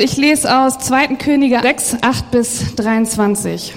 [0.00, 1.16] Ich lese aus 2.
[1.16, 3.74] Könige 6, 8 bis 23.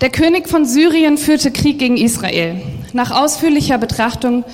[0.00, 2.62] Der König von Syrien führte Krieg gegen Israel.
[2.92, 4.44] Nach ausführlicher Betrachtung,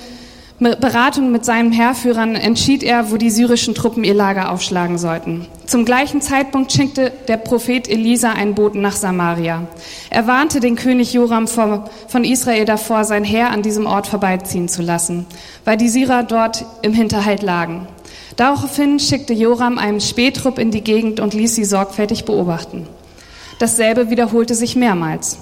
[0.57, 5.45] Beratung mit seinen Heerführern entschied er, wo die syrischen Truppen ihr Lager aufschlagen sollten.
[5.67, 9.67] Zum gleichen Zeitpunkt schickte der Prophet Elisa einen Boten nach Samaria.
[10.09, 14.81] Er warnte den König Joram von Israel davor, sein Heer an diesem Ort vorbeiziehen zu
[14.81, 15.27] lassen,
[15.65, 17.87] weil die Syrer dort im Hinterhalt lagen.
[18.35, 22.87] Daraufhin schickte Joram einen Spähtrupp in die Gegend und ließ sie sorgfältig beobachten.
[23.59, 25.37] Dasselbe wiederholte sich mehrmals.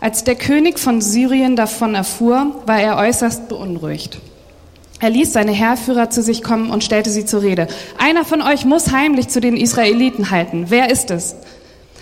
[0.00, 4.18] Als der König von Syrien davon erfuhr, war er äußerst beunruhigt.
[5.00, 7.68] Er ließ seine Heerführer zu sich kommen und stellte sie zur Rede.
[7.98, 10.66] Einer von euch muss heimlich zu den Israeliten halten.
[10.68, 11.36] Wer ist es?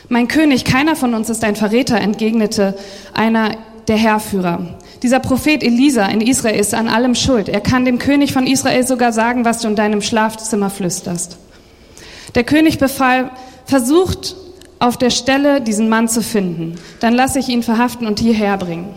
[0.09, 2.77] Mein König, keiner von uns ist ein Verräter, entgegnete
[3.15, 3.57] einer
[3.89, 4.79] der Heerführer.
[5.03, 7.49] Dieser Prophet Elisa in Israel ist an allem schuld.
[7.49, 11.39] Er kann dem König von Israel sogar sagen, was du in deinem Schlafzimmer flüsterst.
[12.37, 13.31] Der König befahl,
[13.67, 14.37] versucht
[14.79, 16.77] auf der Stelle diesen Mann zu finden.
[17.01, 18.95] Dann lasse ich ihn verhaften und hierher bringen.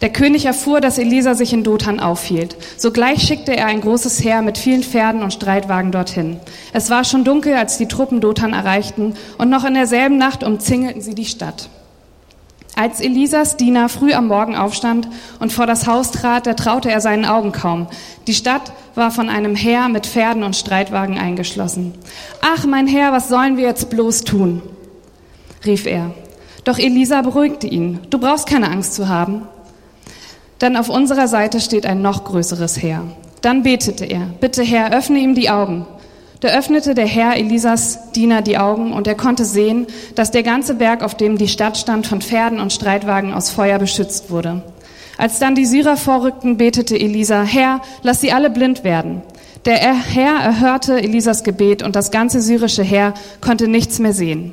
[0.00, 2.56] Der König erfuhr, dass Elisa sich in Dothan aufhielt.
[2.76, 6.38] Sogleich schickte er ein großes Heer mit vielen Pferden und Streitwagen dorthin.
[6.72, 11.02] Es war schon dunkel, als die Truppen Dothan erreichten, und noch in derselben Nacht umzingelten
[11.02, 11.68] sie die Stadt.
[12.78, 15.08] Als Elisas Diener früh am Morgen aufstand
[15.40, 17.88] und vor das Haus trat, da traute er seinen Augen kaum.
[18.28, 21.94] Die Stadt war von einem Heer mit Pferden und Streitwagen eingeschlossen.
[22.40, 24.62] Ach, mein Herr, was sollen wir jetzt bloß tun?
[25.66, 26.12] rief er.
[26.62, 27.98] Doch Elisa beruhigte ihn.
[28.10, 29.48] Du brauchst keine Angst zu haben.
[30.60, 33.02] Denn auf unserer Seite steht ein noch größeres Heer.
[33.40, 34.28] Dann betete er.
[34.40, 35.84] Bitte, Herr, öffne ihm die Augen.
[36.40, 40.74] Da öffnete der Herr Elisas Diener die Augen und er konnte sehen, dass der ganze
[40.74, 44.62] Berg, auf dem die Stadt stand, von Pferden und Streitwagen aus Feuer beschützt wurde.
[45.16, 49.22] Als dann die Syrer vorrückten, betete Elisa, Herr, lass sie alle blind werden.
[49.64, 54.52] Der Herr erhörte Elisas Gebet und das ganze syrische Heer konnte nichts mehr sehen.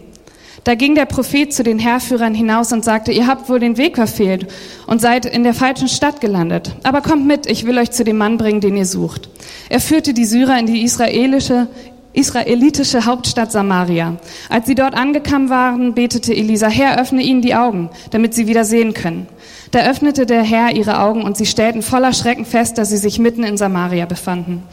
[0.66, 3.98] Da ging der Prophet zu den Heerführern hinaus und sagte, ihr habt wohl den Weg
[3.98, 4.48] verfehlt
[4.88, 6.76] und seid in der falschen Stadt gelandet.
[6.82, 9.30] Aber kommt mit, ich will euch zu dem Mann bringen, den ihr sucht.
[9.70, 11.68] Er führte die Syrer in die israelische,
[12.14, 14.16] israelitische Hauptstadt Samaria.
[14.50, 18.66] Als sie dort angekommen waren, betete Elisa, Herr, öffne ihnen die Augen, damit sie wieder
[18.66, 19.28] sehen können.
[19.70, 23.20] Da öffnete der Herr ihre Augen und sie stellten voller Schrecken fest, dass sie sich
[23.20, 24.64] mitten in Samaria befanden.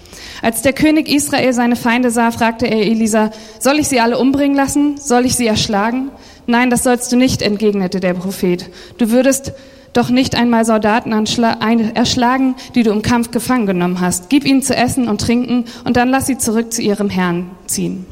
[0.41, 4.56] Als der König Israel seine Feinde sah, fragte er Elisa, soll ich sie alle umbringen
[4.56, 4.97] lassen?
[4.97, 6.10] Soll ich sie erschlagen?
[6.47, 8.70] Nein, das sollst du nicht, entgegnete der Prophet.
[8.98, 9.53] Du würdest
[9.93, 14.31] doch nicht einmal Soldaten erschlagen, die du im Kampf gefangen genommen hast.
[14.31, 18.06] Gib ihnen zu essen und trinken und dann lass sie zurück zu ihrem Herrn ziehen.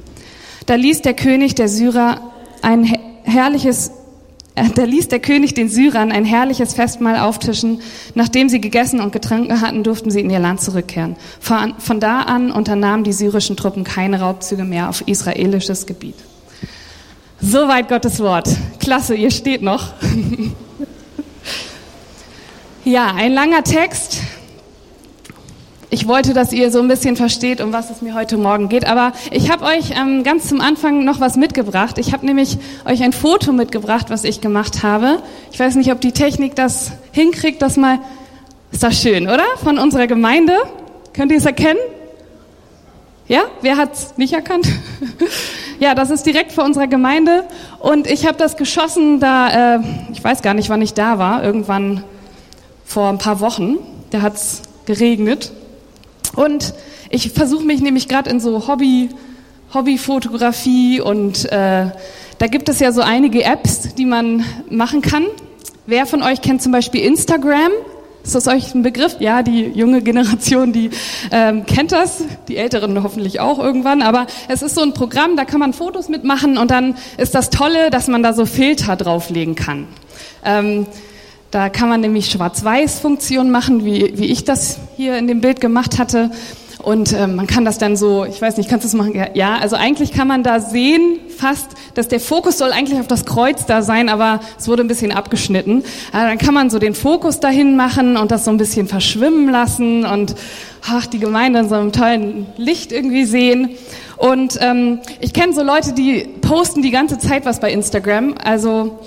[0.67, 2.21] Da ließ der König der Syrer
[2.63, 2.85] ein
[3.25, 3.93] herrliches
[4.75, 7.81] da ließ der König den Syrern ein herrliches Festmahl auftischen.
[8.15, 11.17] Nachdem sie gegessen und getrunken hatten, durften sie in ihr Land zurückkehren.
[11.41, 16.17] Von, von da an unternahmen die syrischen Truppen keine Raubzüge mehr auf israelisches Gebiet.
[17.41, 18.49] Soweit Gottes Wort.
[18.81, 19.89] Klasse, ihr steht noch.
[22.85, 24.21] ja, ein langer Text
[25.93, 28.87] ich wollte, dass ihr so ein bisschen versteht, um was es mir heute Morgen geht.
[28.87, 31.99] Aber ich habe euch ähm, ganz zum Anfang noch was mitgebracht.
[31.99, 35.21] Ich habe nämlich euch ein Foto mitgebracht, was ich gemacht habe.
[35.51, 37.99] Ich weiß nicht, ob die Technik das hinkriegt, das mal.
[38.71, 39.43] Ist das schön, oder?
[39.65, 40.53] Von unserer Gemeinde.
[41.13, 41.81] Könnt ihr es erkennen?
[43.27, 43.43] Ja?
[43.61, 44.69] Wer hat's nicht erkannt?
[45.81, 47.43] ja, das ist direkt vor unserer Gemeinde.
[47.81, 49.81] Und ich habe das geschossen, da, äh,
[50.13, 52.05] ich weiß gar nicht, wann ich da war, irgendwann
[52.85, 53.79] vor ein paar Wochen.
[54.11, 55.51] Da hat's geregnet
[56.37, 56.75] und
[57.11, 59.11] ich versuche mich nämlich gerade in so Hobby,
[59.75, 61.87] Hobbyfotografie und äh,
[62.39, 65.27] da gibt es ja so einige Apps, die man machen kann.
[65.87, 67.71] Wer von euch kennt zum Beispiel Instagram?
[68.23, 69.17] Ist das euch ein Begriff?
[69.19, 70.91] Ja, die junge Generation, die
[71.31, 74.03] ähm, kennt das, die Älteren hoffentlich auch irgendwann.
[74.03, 77.51] Aber es ist so ein Programm, da kann man Fotos mitmachen und dann ist das
[77.51, 79.89] Tolle, dass man da so Filter drauflegen kann.
[80.45, 80.87] Ähm,
[81.51, 85.99] da kann man nämlich Schwarz-Weiß-Funktionen machen, wie, wie ich das hier in dem Bild gemacht
[85.99, 86.31] hatte.
[86.83, 89.21] Und äh, man kann das dann so, ich weiß nicht, kannst du das machen?
[89.35, 93.27] Ja, also eigentlich kann man da sehen, fast, dass der Fokus soll eigentlich auf das
[93.27, 95.83] Kreuz da sein, aber es wurde ein bisschen abgeschnitten.
[96.13, 99.51] Also dann kann man so den Fokus dahin machen und das so ein bisschen verschwimmen
[99.51, 100.35] lassen und
[100.89, 103.71] ach, die Gemeinde in so einem tollen Licht irgendwie sehen.
[104.17, 108.35] Und ähm, ich kenne so Leute, die posten die ganze Zeit was bei Instagram.
[108.43, 109.01] Also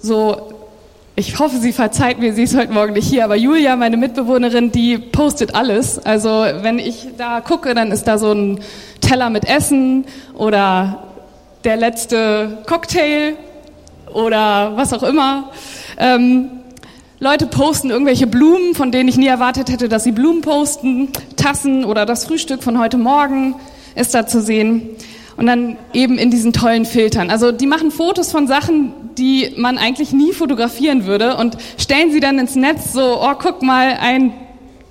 [0.00, 0.53] so
[1.16, 4.72] ich hoffe, sie verzeiht mir, sie ist heute Morgen nicht hier, aber Julia, meine Mitbewohnerin,
[4.72, 6.04] die postet alles.
[6.04, 8.60] Also wenn ich da gucke, dann ist da so ein
[9.00, 11.04] Teller mit Essen oder
[11.62, 13.34] der letzte Cocktail
[14.12, 15.52] oder was auch immer.
[15.98, 16.50] Ähm,
[17.20, 21.10] Leute posten irgendwelche Blumen, von denen ich nie erwartet hätte, dass sie Blumen posten.
[21.36, 23.54] Tassen oder das Frühstück von heute Morgen
[23.94, 24.90] ist da zu sehen.
[25.36, 27.30] Und dann eben in diesen tollen Filtern.
[27.30, 32.20] Also die machen Fotos von Sachen, die man eigentlich nie fotografieren würde und stellen sie
[32.20, 34.32] dann ins Netz so, oh, guck mal, ein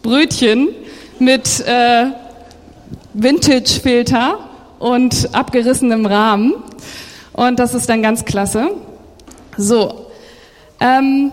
[0.02, 0.70] Brötchen
[1.20, 2.08] mit äh,
[3.14, 4.40] Vintage-Filter
[4.80, 6.56] und abgerissenem Rahmen.
[7.32, 8.72] Und das ist dann ganz klasse.
[9.58, 10.08] So.
[10.80, 11.32] Ähm,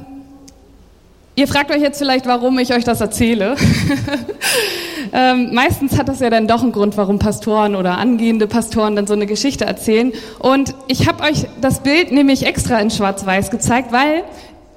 [1.34, 3.56] ihr fragt euch jetzt vielleicht, warum ich euch das erzähle.
[5.12, 9.06] ähm, meistens hat das ja dann doch einen Grund, warum Pastoren oder angehende Pastoren dann
[9.06, 10.12] so eine Geschichte erzählen.
[10.38, 14.24] Und ich habe euch das Bild nämlich extra in Schwarz-Weiß gezeigt, weil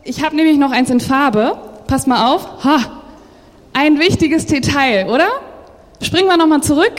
[0.04, 1.58] ich habe nämlich noch eins in Farbe.
[1.88, 2.64] Passt mal auf.
[2.64, 2.80] Ha,
[3.74, 5.28] ein wichtiges Detail, oder?
[6.02, 6.94] Springen wir nochmal zurück.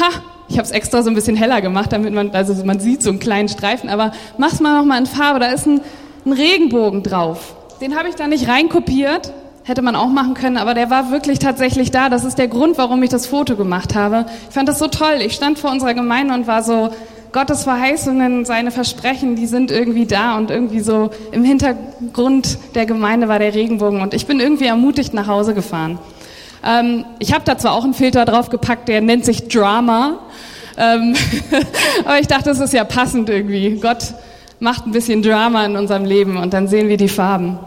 [0.00, 3.02] Ha, ich habe es extra so ein bisschen heller gemacht, damit man, also man sieht
[3.02, 5.80] so einen kleinen Streifen, aber mach's mal nochmal in Farbe, da ist ein,
[6.24, 7.54] ein Regenbogen drauf.
[7.80, 9.32] Den habe ich da nicht reinkopiert,
[9.68, 12.08] hätte man auch machen können, aber der war wirklich tatsächlich da.
[12.08, 14.26] Das ist der Grund, warum ich das Foto gemacht habe.
[14.48, 15.18] Ich fand das so toll.
[15.20, 16.90] Ich stand vor unserer Gemeinde und war so,
[17.30, 23.28] Gottes Verheißungen, seine Versprechen, die sind irgendwie da und irgendwie so im Hintergrund der Gemeinde
[23.28, 25.98] war der Regenbogen und ich bin irgendwie ermutigt nach Hause gefahren.
[26.64, 30.20] Ähm, ich habe da zwar auch einen Filter drauf gepackt, der nennt sich Drama,
[30.78, 31.14] ähm,
[32.06, 33.78] aber ich dachte, das ist ja passend irgendwie.
[33.78, 34.14] Gott
[34.58, 37.58] macht ein bisschen Drama in unserem Leben und dann sehen wir die Farben.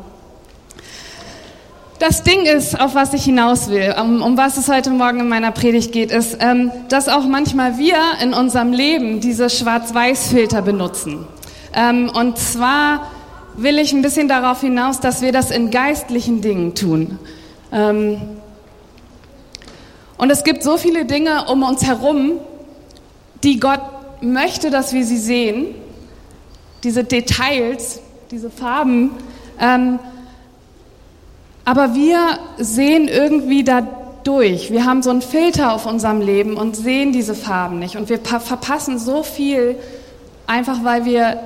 [2.02, 5.30] Das Ding ist, auf was ich hinaus will, um, um was es heute Morgen in
[5.30, 11.28] meiner Predigt geht, ist, ähm, dass auch manchmal wir in unserem Leben diese Schwarz-Weiß-Filter benutzen.
[11.76, 13.12] Ähm, und zwar
[13.56, 17.20] will ich ein bisschen darauf hinaus, dass wir das in geistlichen Dingen tun.
[17.72, 18.18] Ähm,
[20.18, 22.40] und es gibt so viele Dinge um uns herum,
[23.44, 23.82] die Gott
[24.22, 25.76] möchte, dass wir sie sehen.
[26.84, 28.00] Diese Details,
[28.32, 29.12] diese Farben.
[29.60, 30.00] Ähm,
[31.66, 33.88] aber wir sehen irgendwie da
[34.24, 34.72] durch.
[34.72, 37.96] Wir haben so einen Filter auf unserem Leben und sehen diese Farben nicht.
[37.96, 39.76] Und wir verpassen so viel,
[40.48, 41.40] einfach weil wir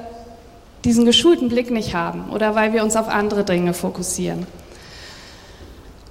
[0.83, 4.45] diesen geschulten Blick nicht haben oder weil wir uns auf andere Dinge fokussieren.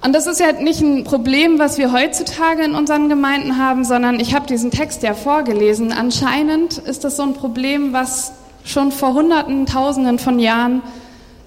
[0.03, 4.19] Und das ist ja nicht ein Problem, was wir heutzutage in unseren Gemeinden haben, sondern
[4.19, 5.91] ich habe diesen Text ja vorgelesen.
[5.91, 10.83] Anscheinend ist das so ein Problem, was schon vor Hunderten, Tausenden von Jahren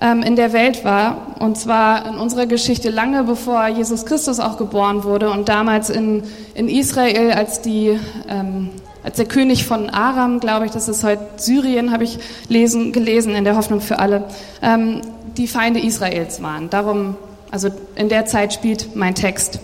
[0.00, 1.36] in der Welt war.
[1.40, 6.22] Und zwar in unserer Geschichte lange bevor Jesus Christus auch geboren wurde und damals in,
[6.54, 7.98] in Israel, als die
[8.28, 8.70] ähm,
[9.02, 12.18] als der König von Aram, glaube ich, das ist heute Syrien, habe ich
[12.48, 14.24] lesen, gelesen in der Hoffnung für alle,
[14.60, 15.00] ähm,
[15.36, 16.68] die Feinde Israels waren.
[16.68, 17.16] Darum
[17.50, 19.60] also in der Zeit spielt mein Text.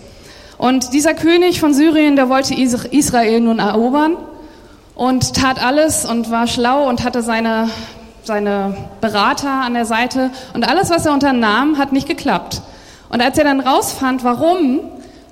[0.57, 4.17] Und dieser König von Syrien, der wollte Israel nun erobern
[4.95, 7.69] und tat alles und war schlau und hatte seine,
[8.25, 10.31] seine Berater an der Seite.
[10.53, 12.61] Und alles, was er unternahm, hat nicht geklappt.
[13.09, 14.79] Und als er dann rausfand, warum,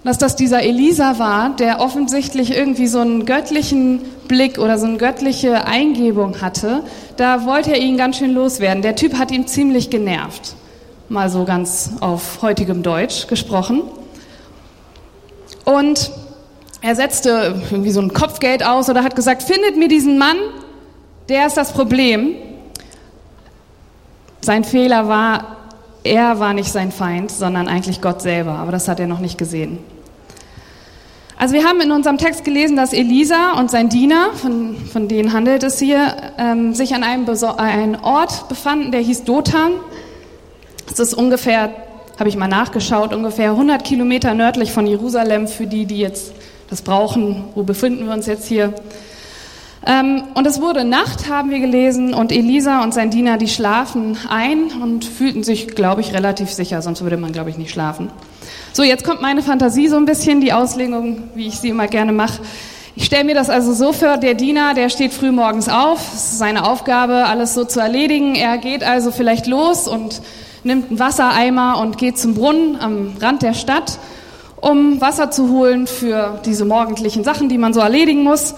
[0.04, 4.98] dass das dieser Elisa war, der offensichtlich irgendwie so einen göttlichen Blick oder so eine
[4.98, 6.84] göttliche Eingebung hatte,
[7.18, 8.81] da wollte er ihn ganz schön loswerden.
[8.81, 10.56] Der Typ hat ihn ziemlich genervt
[11.10, 13.84] mal so ganz auf heutigem Deutsch gesprochen.
[15.63, 16.12] Und
[16.81, 20.36] er setzte irgendwie so ein Kopfgeld aus oder hat gesagt, findet mir diesen Mann,
[21.30, 22.36] der ist das Problem.
[24.44, 25.56] Sein Fehler war,
[26.04, 29.38] er war nicht sein Feind, sondern eigentlich Gott selber, aber das hat er noch nicht
[29.38, 29.78] gesehen.
[31.38, 35.31] Also wir haben in unserem Text gelesen, dass Elisa und sein Diener, von, von denen
[35.31, 37.25] handelt es hier, ähm, sich an einem,
[37.56, 39.72] einem Ort befanden, der hieß Dothan.
[40.91, 41.70] Es ist ungefähr,
[42.20, 46.34] habe ich mal nachgeschaut, ungefähr 100 Kilometer nördlich von Jerusalem für die, die jetzt
[46.70, 47.46] das brauchen.
[47.56, 48.74] Wo befinden wir uns jetzt hier?
[49.86, 54.18] Ähm, und es wurde Nacht, haben wir gelesen, und Elisa und sein Diener, die schlafen
[54.30, 58.10] ein und fühlten sich, glaube ich, relativ sicher, sonst würde man, glaube ich, nicht schlafen.
[58.72, 62.13] So, jetzt kommt meine Fantasie so ein bisschen, die Auslegung, wie ich sie immer gerne
[62.13, 62.42] mache.
[62.96, 66.24] Ich stelle mir das also so vor, der Diener, der steht früh morgens auf, es
[66.24, 68.36] ist seine Aufgabe, alles so zu erledigen.
[68.36, 70.22] Er geht also vielleicht los und
[70.63, 73.98] nimmt einen Wassereimer und geht zum Brunnen am Rand der Stadt,
[74.62, 78.54] um Wasser zu holen für diese morgendlichen Sachen, die man so erledigen muss.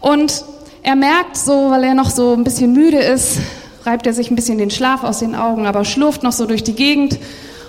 [0.00, 0.44] Und
[0.82, 3.38] er merkt so, weil er noch so ein bisschen müde ist,
[3.84, 6.64] reibt er sich ein bisschen den Schlaf aus den Augen, aber schlurft noch so durch
[6.64, 7.18] die Gegend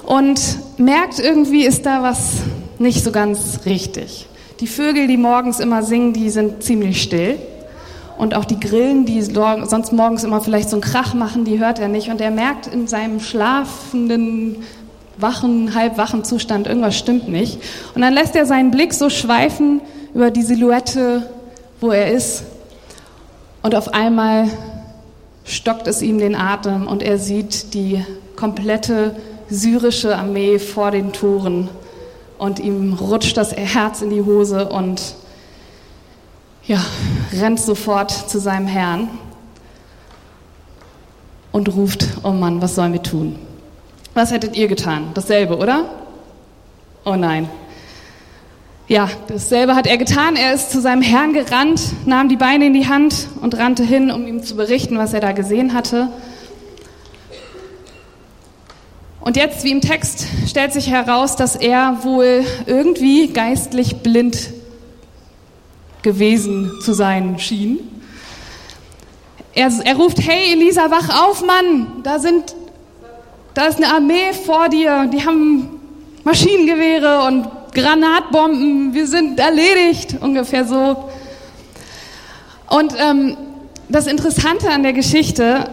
[0.04, 0.40] und
[0.78, 2.38] merkt irgendwie ist da was
[2.80, 4.28] nicht so ganz richtig.
[4.60, 7.38] Die Vögel, die morgens immer singen, die sind ziemlich still.
[8.18, 11.80] Und auch die Grillen, die sonst morgens immer vielleicht so einen Krach machen, die hört
[11.80, 12.10] er nicht.
[12.10, 14.58] Und er merkt in seinem schlafenden,
[15.18, 17.60] wachen, halbwachen Zustand, irgendwas stimmt nicht.
[17.96, 19.82] Und dann lässt er seinen Blick so schweifen
[20.14, 21.24] über die Silhouette,
[21.82, 22.44] wo er ist.
[23.64, 24.50] Und auf einmal
[25.46, 28.06] stockt es ihm den Atem und er sieht die
[28.36, 29.16] komplette
[29.50, 31.70] syrische Armee vor den Toren.
[32.38, 35.16] Und ihm rutscht das Herz in die Hose und
[36.66, 36.84] ja,
[37.40, 39.10] rennt sofort zu seinem Herrn
[41.52, 43.38] und ruft, oh Mann, was sollen wir tun?
[44.14, 45.12] Was hättet ihr getan?
[45.14, 45.86] Dasselbe, oder?
[47.06, 47.50] Oh nein.
[48.88, 50.36] Ja, dasselbe hat er getan.
[50.36, 54.12] Er ist zu seinem Herrn gerannt, nahm die Beine in die Hand und rannte hin,
[54.12, 56.10] um ihm zu berichten, was er da gesehen hatte.
[59.22, 64.50] Und jetzt, wie im Text, stellt sich heraus, dass er wohl irgendwie geistlich blind
[66.02, 67.80] gewesen zu sein schien.
[69.56, 72.54] Er, er ruft, hey Elisa, wach auf, Mann, da sind,
[73.54, 75.80] da ist eine Armee vor dir, die haben
[76.26, 81.10] Maschinengewehre und Granatbomben, wir sind erledigt, ungefähr so.
[82.70, 83.38] Und ähm,
[83.90, 85.70] das Interessante an der Geschichte,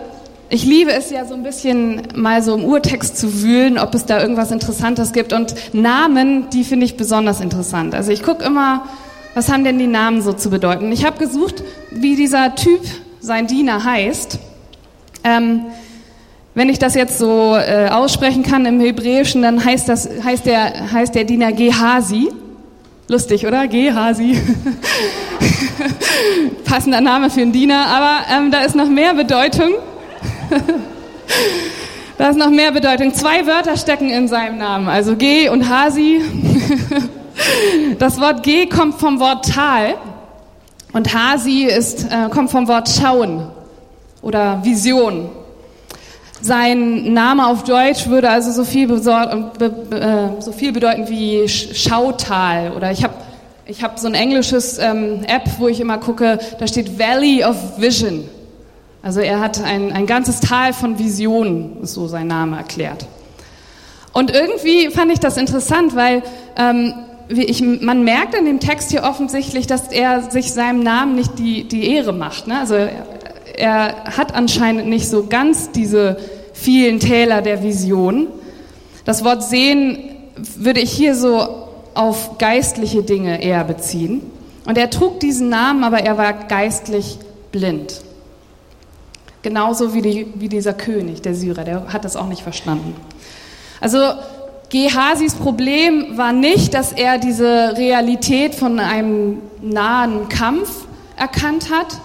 [0.49, 4.05] ich liebe es ja so ein bisschen mal so im Urtext zu wühlen, ob es
[4.05, 5.33] da irgendwas Interessantes gibt.
[5.33, 7.95] Und Namen, die finde ich besonders interessant.
[7.95, 8.87] Also ich gucke immer,
[9.35, 10.91] was haben denn die Namen so zu bedeuten.
[10.91, 12.81] Ich habe gesucht, wie dieser Typ,
[13.21, 14.39] sein Diener heißt.
[15.25, 15.67] Ähm,
[16.61, 20.93] wenn ich das jetzt so äh, aussprechen kann im Hebräischen, dann heißt, das, heißt, der,
[20.93, 22.29] heißt der Diener Gehasi.
[23.09, 23.67] Lustig, oder?
[23.67, 24.37] Gehasi.
[26.67, 29.71] Passender Name für einen Diener, aber ähm, da ist noch mehr Bedeutung.
[32.19, 33.15] da ist noch mehr Bedeutung.
[33.15, 36.21] Zwei Wörter stecken in seinem Namen, also Ge und Hasi.
[37.99, 39.95] das Wort Ge kommt vom Wort Tal
[40.93, 43.47] und Hasi ist, äh, kommt vom Wort schauen
[44.21, 45.40] oder Vision.
[46.43, 48.99] Sein Name auf Deutsch würde also so viel, äh,
[50.41, 52.73] so viel bedeuten wie Schautal.
[52.73, 53.15] Oder ich habe
[53.67, 57.57] ich hab so ein englisches ähm, App, wo ich immer gucke, da steht Valley of
[57.79, 58.25] Vision.
[59.03, 63.07] Also er hat ein, ein ganzes Tal von Visionen, ist so sein Name erklärt.
[64.13, 66.23] Und irgendwie fand ich das interessant, weil
[66.57, 66.95] ähm,
[67.29, 71.69] ich, man merkt in dem Text hier offensichtlich, dass er sich seinem Namen nicht die,
[71.69, 72.49] die Ehre macht.
[72.49, 72.59] Ne?
[72.59, 72.75] Also
[73.61, 76.19] er, hat anscheinend nicht so ganz diese
[76.53, 78.29] vielen Täler der Vision.
[79.05, 79.99] Das Wort sehen
[80.57, 84.23] würde ich hier so auf geistliche Dinge eher beziehen.
[84.67, 87.19] Und er trug diesen Namen, aber er war geistlich
[87.53, 88.03] blind.
[89.43, 92.95] Genauso wie, die, wie dieser König, der Syrer, der hat das auch nicht verstanden.
[93.81, 93.99] Also
[94.69, 100.87] Gehasis Problem war nicht, dass er diese Realität von einem nahen Kampf
[101.17, 102.01] erkannt hat,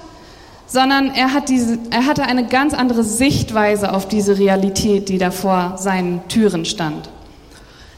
[0.67, 5.31] sondern er, hat diese, er hatte eine ganz andere Sichtweise auf diese Realität, die da
[5.31, 7.09] vor seinen Türen stand.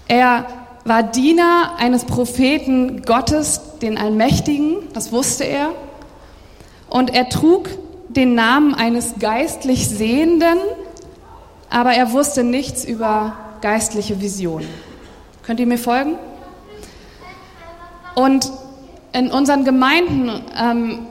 [0.08, 0.46] Er
[0.86, 5.70] war Diener eines Propheten Gottes, den Allmächtigen, das wusste er,
[6.90, 7.70] und er trug
[8.10, 10.58] den Namen eines geistlich Sehenden,
[11.70, 14.70] aber er wusste nichts über geistliche Visionen.
[15.44, 16.18] Könnt ihr mir folgen?
[18.16, 18.52] Und
[19.14, 21.08] in unseren Gemeinden ähm,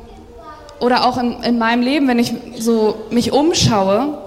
[0.80, 4.18] oder auch in, in meinem Leben, wenn ich so mich umschaue,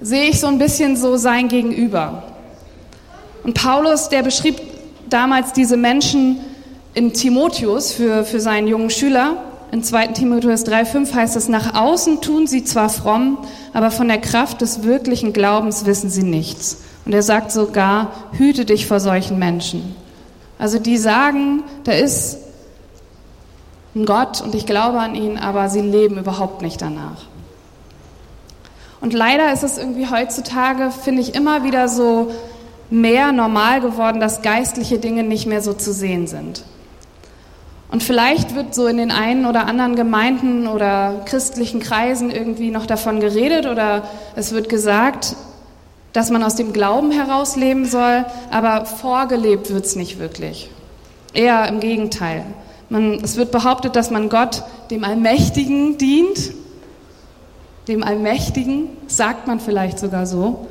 [0.00, 2.22] sehe ich so ein bisschen so sein Gegenüber.
[3.44, 4.60] Und Paulus, der beschrieb
[5.08, 6.40] damals diese Menschen
[6.94, 9.36] in Timotheus für, für seinen jungen Schüler.
[9.70, 10.08] In 2.
[10.08, 13.38] Timotheus 3,5 heißt es, nach außen tun sie zwar fromm,
[13.74, 16.78] aber von der Kraft des wirklichen Glaubens wissen sie nichts.
[17.04, 19.94] Und er sagt sogar, hüte dich vor solchen Menschen.
[20.58, 22.38] Also die sagen, da ist
[24.06, 27.24] Gott und ich glaube an ihn, aber sie leben überhaupt nicht danach.
[29.00, 32.32] Und leider ist es irgendwie heutzutage, finde ich, immer wieder so
[32.90, 36.64] mehr normal geworden, dass geistliche Dinge nicht mehr so zu sehen sind.
[37.90, 42.86] Und vielleicht wird so in den einen oder anderen Gemeinden oder christlichen Kreisen irgendwie noch
[42.86, 44.02] davon geredet oder
[44.36, 45.36] es wird gesagt,
[46.12, 50.70] dass man aus dem Glauben heraus leben soll, aber vorgelebt wird es nicht wirklich.
[51.32, 52.44] Eher im Gegenteil.
[52.88, 56.52] Man, es wird behauptet, dass man Gott, dem Allmächtigen, dient.
[57.86, 60.66] Dem Allmächtigen, sagt man vielleicht sogar so.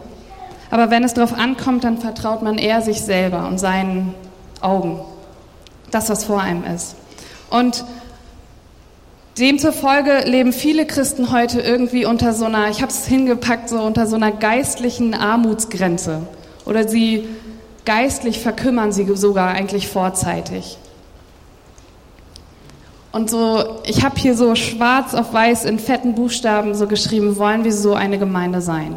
[0.70, 4.14] Aber wenn es darauf ankommt, dann vertraut man eher sich selber und seinen
[4.62, 5.00] Augen.
[5.92, 6.96] Das, was vor einem ist.
[7.50, 7.86] Und
[9.40, 14.08] demzufolge leben viele Christen heute irgendwie unter so einer, ich habe es hingepackt, so unter
[14.08, 16.24] so einer geistlichen Armutsgrenze.
[16.66, 17.30] Oder sie
[17.86, 20.78] geistlich verkümmern sie sogar eigentlich vorzeitig.
[23.18, 27.64] Und so, ich habe hier so schwarz auf weiß in fetten Buchstaben so geschrieben, wollen
[27.64, 28.96] wir so eine Gemeinde sein?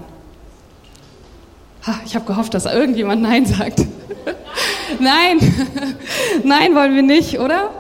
[1.87, 3.81] Ha, ich habe gehofft, dass irgendjemand Nein sagt.
[5.01, 5.39] Nein,
[6.45, 7.71] nein, wollen wir nicht, oder?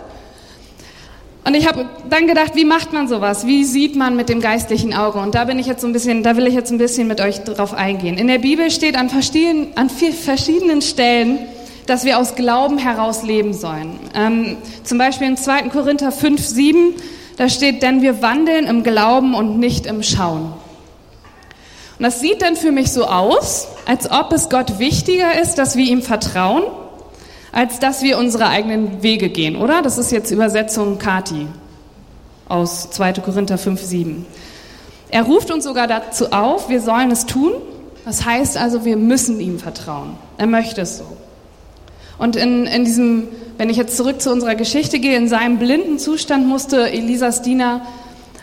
[1.44, 3.46] Und ich habe dann gedacht, wie macht man sowas?
[3.46, 5.18] Wie sieht man mit dem geistlichen Auge?
[5.18, 7.20] Und da bin ich jetzt so ein bisschen, da will ich jetzt ein bisschen mit
[7.20, 8.16] euch drauf eingehen.
[8.16, 11.40] In der Bibel steht an an verschiedenen Stellen,
[11.90, 13.98] dass wir aus Glauben heraus leben sollen.
[14.14, 15.70] Ähm, zum Beispiel in 2.
[15.70, 16.94] Korinther 5, 7,
[17.36, 20.52] Da steht, denn wir wandeln im Glauben und nicht im Schauen.
[21.98, 25.74] Und das sieht dann für mich so aus, als ob es Gott wichtiger ist, dass
[25.76, 26.62] wir ihm vertrauen,
[27.50, 29.82] als dass wir unsere eigenen Wege gehen, oder?
[29.82, 31.46] Das ist jetzt Übersetzung Kati
[32.48, 33.14] aus 2.
[33.14, 34.26] Korinther 5, 7.
[35.10, 37.52] Er ruft uns sogar dazu auf, wir sollen es tun.
[38.04, 40.16] Das heißt also, wir müssen ihm vertrauen.
[40.38, 41.04] Er möchte es so.
[42.20, 45.98] Und in, in diesem, wenn ich jetzt zurück zu unserer Geschichte gehe, in seinem blinden
[45.98, 47.80] Zustand musste Elisas Diener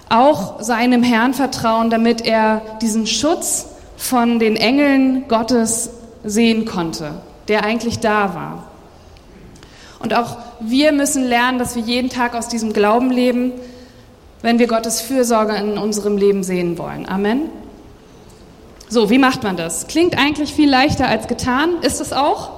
[0.09, 5.91] auch seinem Herrn vertrauen, damit er diesen Schutz von den Engeln Gottes
[6.23, 8.63] sehen konnte, der eigentlich da war.
[9.99, 13.51] Und auch wir müssen lernen, dass wir jeden Tag aus diesem Glauben leben,
[14.41, 17.07] wenn wir Gottes Fürsorge in unserem Leben sehen wollen.
[17.07, 17.41] Amen.
[18.89, 19.85] So, wie macht man das?
[19.85, 22.57] Klingt eigentlich viel leichter als getan, ist es auch.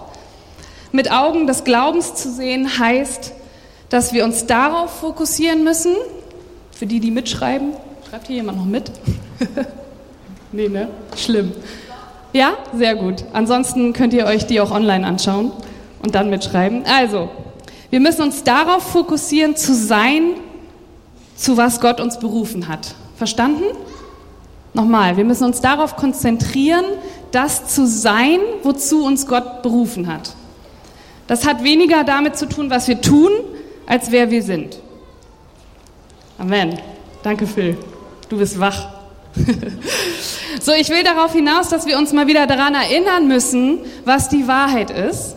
[0.92, 3.34] Mit Augen des Glaubens zu sehen heißt,
[3.90, 5.96] dass wir uns darauf fokussieren müssen,
[6.72, 7.74] für die, die mitschreiben.
[8.10, 8.92] Schreibt hier jemand noch mit?
[10.52, 10.88] nee, ne?
[11.16, 11.52] Schlimm.
[12.34, 13.24] Ja, sehr gut.
[13.34, 15.52] Ansonsten könnt ihr euch die auch online anschauen
[16.02, 16.84] und dann mitschreiben.
[16.86, 17.30] Also,
[17.90, 20.36] wir müssen uns darauf fokussieren, zu sein,
[21.36, 22.96] zu was Gott uns berufen hat.
[23.16, 23.64] Verstanden?
[24.74, 26.86] Nochmal, wir müssen uns darauf konzentrieren,
[27.32, 30.36] das zu sein, wozu uns Gott berufen hat.
[31.30, 33.32] Das hat weniger damit zu tun, was wir tun,
[33.86, 34.80] als wer wir sind.
[36.38, 36.78] Amen.
[37.24, 37.78] Danke, Phil.
[38.28, 38.90] Du bist wach.
[40.62, 44.48] so, ich will darauf hinaus, dass wir uns mal wieder daran erinnern müssen, was die
[44.48, 45.36] Wahrheit ist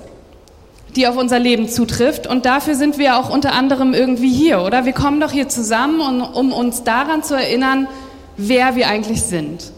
[0.97, 2.27] die auf unser Leben zutrifft.
[2.27, 4.85] Und dafür sind wir auch unter anderem irgendwie hier, oder?
[4.85, 7.89] Wir kommen doch hier zusammen, um uns daran zu erinnern,
[8.37, 9.73] wer wir eigentlich sind.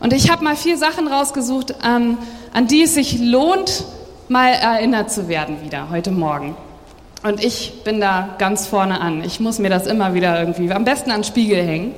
[0.00, 2.18] Und ich habe mal vier Sachen rausgesucht, ähm,
[2.52, 3.84] an die es sich lohnt,
[4.28, 6.56] mal erinnert zu werden wieder heute Morgen.
[7.22, 9.22] Und ich bin da ganz vorne an.
[9.24, 11.94] Ich muss mir das immer wieder irgendwie am besten an den Spiegel hängen.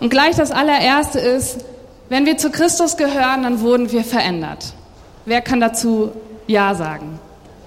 [0.00, 1.64] Und gleich das allererste ist,
[2.08, 4.72] wenn wir zu Christus gehören, dann wurden wir verändert.
[5.26, 6.10] Wer kann dazu
[6.46, 7.18] Ja sagen?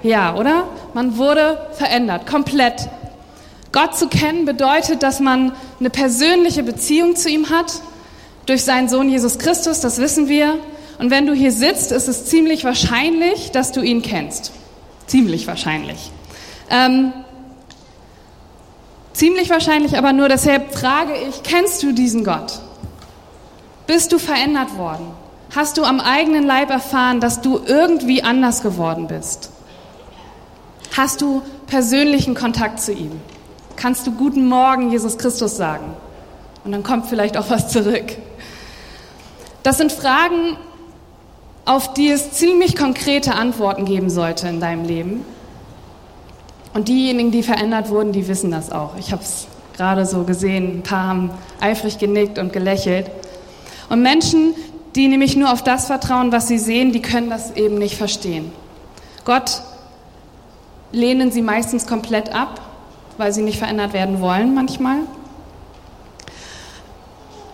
[0.02, 0.66] Ja, oder?
[0.94, 2.90] Man wurde verändert, komplett.
[3.72, 7.82] Gott zu kennen bedeutet, dass man eine persönliche Beziehung zu ihm hat,
[8.46, 10.58] durch seinen Sohn Jesus Christus, das wissen wir.
[11.04, 14.54] Und wenn du hier sitzt, ist es ziemlich wahrscheinlich, dass du ihn kennst.
[15.06, 16.12] Ziemlich wahrscheinlich.
[16.70, 17.12] Ähm,
[19.12, 22.58] ziemlich wahrscheinlich aber nur, deshalb frage ich, kennst du diesen Gott?
[23.86, 25.08] Bist du verändert worden?
[25.54, 29.52] Hast du am eigenen Leib erfahren, dass du irgendwie anders geworden bist?
[30.96, 33.20] Hast du persönlichen Kontakt zu ihm?
[33.76, 35.98] Kannst du guten Morgen, Jesus Christus sagen?
[36.64, 38.16] Und dann kommt vielleicht auch was zurück.
[39.64, 40.56] Das sind Fragen,
[41.66, 45.26] auf die es ziemlich konkrete Antworten geben sollte in deinem Leben.
[46.74, 48.98] Und diejenigen, die verändert wurden, die wissen das auch.
[48.98, 49.48] Ich habe es
[49.78, 53.10] gerade so gesehen, ein paar haben eifrig genickt und gelächelt.
[53.90, 54.56] Und Menschen,
[54.96, 58.52] die nämlich nur auf das vertrauen, was sie sehen, die können das eben nicht verstehen.
[59.26, 59.62] Gott
[60.92, 62.62] lehnen sie meistens komplett ab,
[63.18, 64.98] weil sie nicht verändert werden wollen manchmal.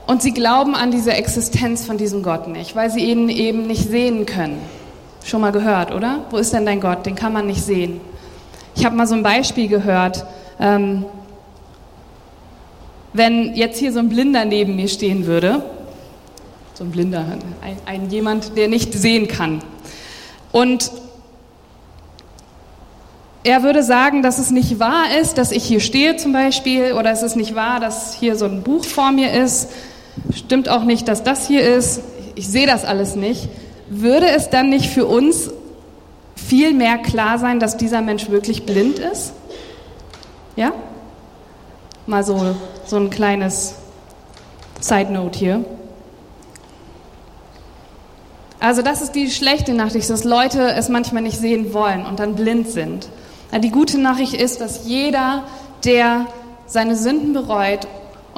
[0.10, 3.88] Und sie glauben an diese Existenz von diesem Gott nicht, weil sie ihn eben nicht
[3.88, 4.60] sehen können.
[5.24, 6.26] Schon mal gehört, oder?
[6.32, 7.06] Wo ist denn dein Gott?
[7.06, 8.02] Den kann man nicht sehen.
[8.76, 10.26] Ich habe mal so ein Beispiel gehört.
[10.60, 11.06] Ähm,
[13.14, 15.64] wenn jetzt hier so ein Blinder neben mir stehen würde,
[16.74, 17.24] so ein Blinder,
[17.62, 19.62] ein, ein jemand, der nicht sehen kann,
[20.52, 20.92] und
[23.44, 27.12] er würde sagen, dass es nicht wahr ist, dass ich hier stehe zum Beispiel, oder
[27.12, 29.70] es ist nicht wahr, dass hier so ein Buch vor mir ist.
[30.36, 32.02] Stimmt auch nicht, dass das hier ist.
[32.36, 33.50] Ich sehe das alles nicht.
[33.90, 35.50] Würde es dann nicht für uns
[36.36, 39.34] viel mehr klar sein, dass dieser Mensch wirklich blind ist?
[40.56, 40.74] Ja?
[42.06, 42.56] Mal so,
[42.86, 43.76] so ein kleines
[44.80, 45.66] Side Note hier.
[48.60, 52.36] Also das ist die schlechte Nachricht, dass Leute es manchmal nicht sehen wollen und dann
[52.36, 53.08] blind sind.
[53.58, 55.44] Die gute Nachricht ist, dass jeder,
[55.86, 56.26] der
[56.66, 57.88] seine Sünden bereut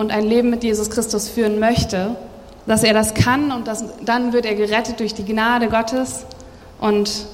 [0.02, 2.16] und ein Leben mit Jesus Christus führen möchte,
[2.66, 6.26] dass er das kann und das, dann wird er gerettet durch die Gnade Gottes
[6.80, 7.28] und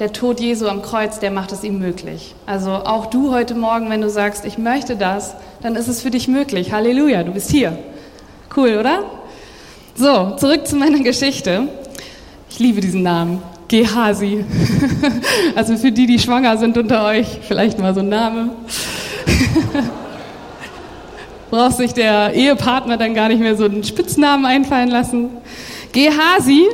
[0.00, 2.34] der Tod Jesu am Kreuz, der macht es ihm möglich.
[2.46, 6.10] Also auch du heute Morgen, wenn du sagst, ich möchte das, dann ist es für
[6.10, 6.72] dich möglich.
[6.72, 7.78] Halleluja, du bist hier.
[8.56, 9.04] Cool, oder?
[9.94, 11.68] So, zurück zu meiner Geschichte.
[12.48, 13.42] Ich liebe diesen Namen.
[13.68, 14.44] Gehasi.
[15.54, 18.50] Also für die, die schwanger sind unter euch, vielleicht mal so ein Name.
[21.50, 25.30] Braucht sich der Ehepartner dann gar nicht mehr so einen Spitznamen einfallen lassen.
[25.92, 26.64] Gehasi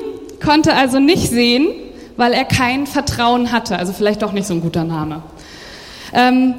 [0.45, 1.69] konnte also nicht sehen,
[2.17, 3.79] weil er kein Vertrauen hatte.
[3.79, 5.23] Also vielleicht doch nicht so ein guter Name.
[6.13, 6.55] Ähm,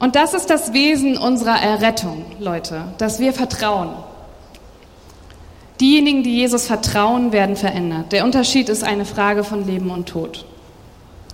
[0.00, 3.88] Und das ist das Wesen unserer Errettung, Leute, dass wir vertrauen.
[5.80, 8.12] Diejenigen, die Jesus vertrauen, werden verändert.
[8.12, 10.44] Der Unterschied ist eine Frage von Leben und Tod.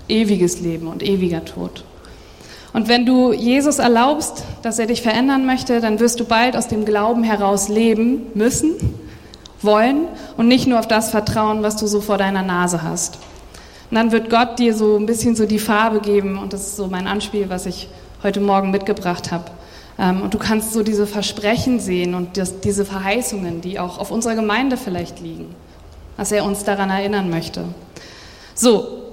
[0.08, 1.84] Ewiges Leben und ewiger Tod.
[2.74, 6.66] Und wenn du Jesus erlaubst, dass er dich verändern möchte, dann wirst du bald aus
[6.66, 8.72] dem Glauben heraus leben müssen,
[9.62, 13.20] wollen und nicht nur auf das vertrauen, was du so vor deiner Nase hast.
[13.90, 16.76] Und dann wird Gott dir so ein bisschen so die Farbe geben und das ist
[16.76, 17.88] so mein Anspiel, was ich
[18.24, 19.44] heute Morgen mitgebracht habe.
[19.96, 22.30] Ähm, und du kannst so diese Versprechen sehen und
[22.64, 25.54] diese Verheißungen, die auch auf unserer Gemeinde vielleicht liegen,
[26.16, 27.66] dass er uns daran erinnern möchte.
[28.56, 29.04] So,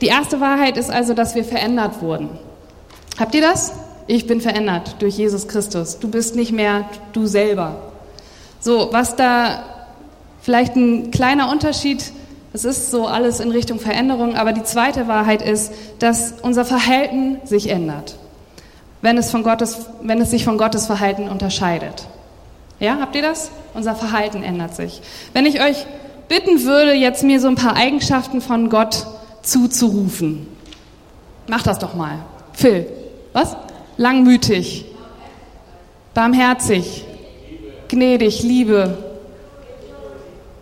[0.00, 2.30] die erste Wahrheit ist also, dass wir verändert wurden.
[3.18, 3.72] Habt ihr das?
[4.06, 5.98] Ich bin verändert durch Jesus Christus.
[5.98, 7.76] Du bist nicht mehr du selber.
[8.60, 9.64] So, was da
[10.42, 12.12] vielleicht ein kleiner Unterschied,
[12.52, 17.38] es ist so alles in Richtung Veränderung, aber die zweite Wahrheit ist, dass unser Verhalten
[17.44, 18.16] sich ändert
[19.04, 22.06] wenn es, von Gottes, wenn es sich von Gottes Verhalten unterscheidet.
[22.80, 23.50] Ja, habt ihr das?
[23.74, 25.02] Unser Verhalten ändert sich.
[25.34, 25.84] Wenn ich euch
[26.26, 29.06] bitten würde, jetzt mir so ein paar Eigenschaften von Gott
[29.42, 30.46] zuzurufen.
[31.48, 32.20] Mach das doch mal.
[32.54, 32.86] Phil,
[33.34, 33.56] was?
[33.96, 34.86] Langmütig,
[36.14, 37.04] barmherzig,
[37.88, 38.96] gnädig, Liebe,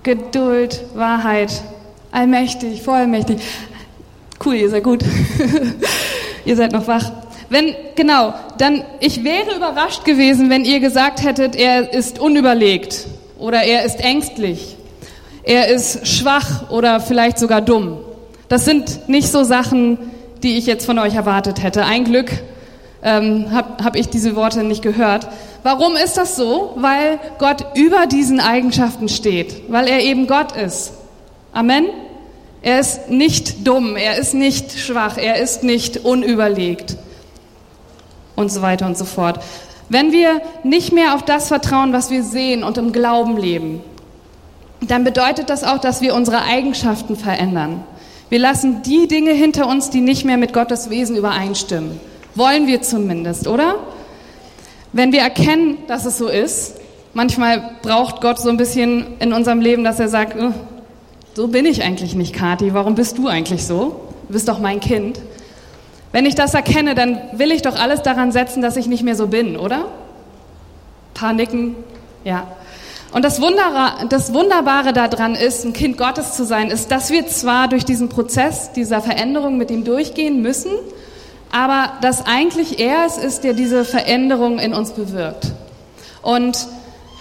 [0.02, 1.62] Geduld, Wahrheit,
[2.10, 3.38] allmächtig, vollmächtig.
[4.44, 5.04] Cool, ihr seid gut.
[6.44, 7.12] ihr seid noch wach.
[7.48, 13.06] Wenn, genau, dann, ich wäre überrascht gewesen, wenn ihr gesagt hättet, er ist unüberlegt
[13.38, 14.76] oder er ist ängstlich,
[15.44, 17.98] er ist schwach oder vielleicht sogar dumm.
[18.48, 19.98] Das sind nicht so Sachen,
[20.42, 21.84] die ich jetzt von euch erwartet hätte.
[21.84, 22.32] Ein Glück
[23.02, 25.28] ähm, habe hab ich diese Worte nicht gehört.
[25.62, 26.72] Warum ist das so?
[26.76, 30.92] Weil Gott über diesen Eigenschaften steht, weil er eben Gott ist.
[31.52, 31.86] Amen.
[32.62, 36.96] Er ist nicht dumm, er ist nicht schwach, er ist nicht unüberlegt
[38.36, 39.40] und so weiter und so fort.
[39.88, 43.82] Wenn wir nicht mehr auf das vertrauen, was wir sehen und im Glauben leben,
[44.80, 47.82] dann bedeutet das auch, dass wir unsere Eigenschaften verändern.
[48.28, 52.00] Wir lassen die Dinge hinter uns, die nicht mehr mit Gottes Wesen übereinstimmen.
[52.34, 53.76] Wollen wir zumindest, oder?
[54.92, 56.74] Wenn wir erkennen, dass es so ist,
[57.14, 60.36] manchmal braucht Gott so ein bisschen in unserem Leben, dass er sagt,
[61.34, 64.00] so bin ich eigentlich nicht, Kathi, warum bist du eigentlich so?
[64.28, 65.20] Du bist doch mein Kind.
[66.12, 69.16] Wenn ich das erkenne, dann will ich doch alles daran setzen, dass ich nicht mehr
[69.16, 69.86] so bin, oder?
[71.14, 71.74] Paniken,
[72.24, 72.46] ja.
[73.12, 73.40] Und das,
[74.08, 78.08] das Wunderbare daran ist, ein Kind Gottes zu sein, ist, dass wir zwar durch diesen
[78.08, 80.72] Prozess dieser Veränderung mit ihm durchgehen müssen,
[81.52, 85.52] aber dass eigentlich er es ist, der diese Veränderung in uns bewirkt.
[86.22, 86.66] Und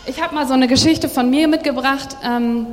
[0.07, 2.17] ich habe mal so eine Geschichte von mir mitgebracht.
[2.25, 2.65] Ähm,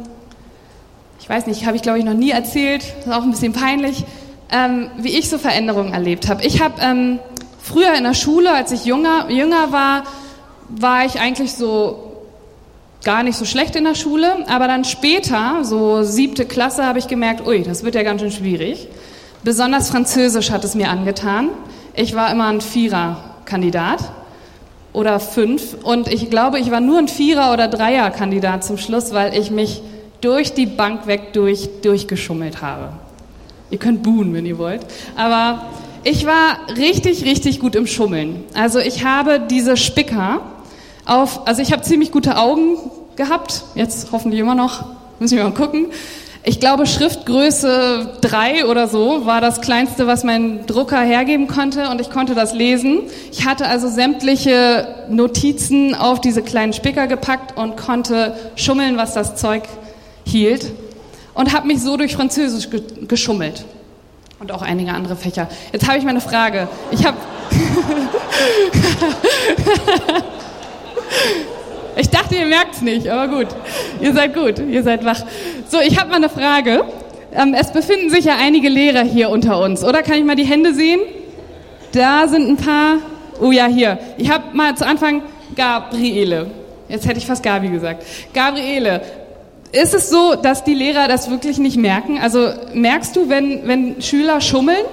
[1.20, 4.04] ich weiß nicht, habe ich glaube ich noch nie erzählt, ist auch ein bisschen peinlich
[4.50, 6.44] ähm, wie ich so Veränderungen erlebt habe.
[6.44, 7.18] Ich habe ähm,
[7.60, 10.04] früher in der Schule, als ich jünger, jünger war,
[10.68, 12.04] war ich eigentlich so
[13.04, 17.08] gar nicht so schlecht in der Schule, aber dann später, so siebte Klasse, habe ich
[17.08, 18.88] gemerkt, ui, das wird ja ganz schön schwierig.
[19.48, 21.48] Besonders Französisch hat es mir angetan.
[21.94, 23.98] Ich war immer ein Vierer-Kandidat
[24.92, 29.34] oder fünf und ich glaube, ich war nur ein Vierer- oder Dreier-Kandidat zum Schluss, weil
[29.34, 29.80] ich mich
[30.20, 32.90] durch die Bank weg durch, durchgeschummelt habe.
[33.70, 34.84] Ihr könnt buhen, wenn ihr wollt.
[35.16, 35.64] Aber
[36.04, 38.44] ich war richtig, richtig gut im Schummeln.
[38.52, 40.42] Also ich habe diese Spicker
[41.06, 42.76] auf, also ich habe ziemlich gute Augen
[43.16, 44.84] gehabt, jetzt hoffentlich immer noch,
[45.18, 45.86] müssen wir mal gucken.
[46.48, 52.00] Ich glaube, Schriftgröße 3 oder so war das kleinste, was mein Drucker hergeben konnte und
[52.00, 53.02] ich konnte das lesen.
[53.30, 59.36] Ich hatte also sämtliche Notizen auf diese kleinen Spicker gepackt und konnte schummeln, was das
[59.36, 59.64] Zeug
[60.24, 60.72] hielt
[61.34, 63.66] und habe mich so durch Französisch ge geschummelt.
[64.40, 65.50] Und auch einige andere Fächer.
[65.74, 66.66] Jetzt habe ich mal eine Frage.
[66.90, 67.18] Ich habe.
[71.98, 73.48] ich dachte, ihr merkt es nicht, aber gut.
[74.00, 75.20] Ihr seid gut, ihr seid wach.
[75.68, 76.84] So, ich habe mal eine Frage.
[77.34, 80.02] Ähm, es befinden sich ja einige Lehrer hier unter uns, oder?
[80.02, 81.00] Kann ich mal die Hände sehen?
[81.92, 82.98] Da sind ein paar.
[83.40, 83.98] Oh ja, hier.
[84.16, 85.22] Ich habe mal zu Anfang
[85.56, 86.50] Gabriele.
[86.88, 88.04] Jetzt hätte ich fast Gabi gesagt.
[88.32, 89.02] Gabriele,
[89.72, 92.18] ist es so, dass die Lehrer das wirklich nicht merken?
[92.18, 94.84] Also merkst du, wenn, wenn Schüler schummeln?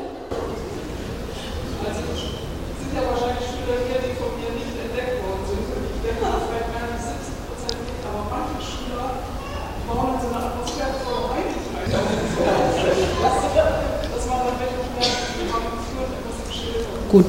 [17.15, 17.27] Gut.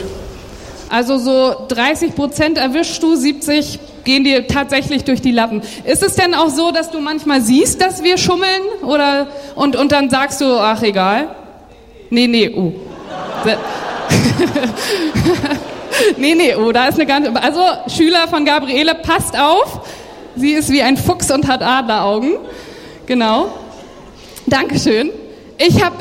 [0.88, 5.62] Also so 30 Prozent erwischst du, 70 gehen dir tatsächlich durch die Lappen.
[5.84, 8.62] Ist es denn auch so, dass du manchmal siehst, dass wir schummeln?
[8.82, 11.34] Oder, und, und dann sagst du, ach egal?
[12.10, 12.72] Nee, nee, oh.
[16.16, 19.80] nee, nee, oh, da ist eine ganze, also Schüler von Gabriele, passt auf.
[20.36, 22.36] Sie ist wie ein Fuchs und hat Adleraugen.
[23.06, 23.48] Genau.
[24.46, 25.10] Dankeschön.
[25.58, 25.96] Ich habe,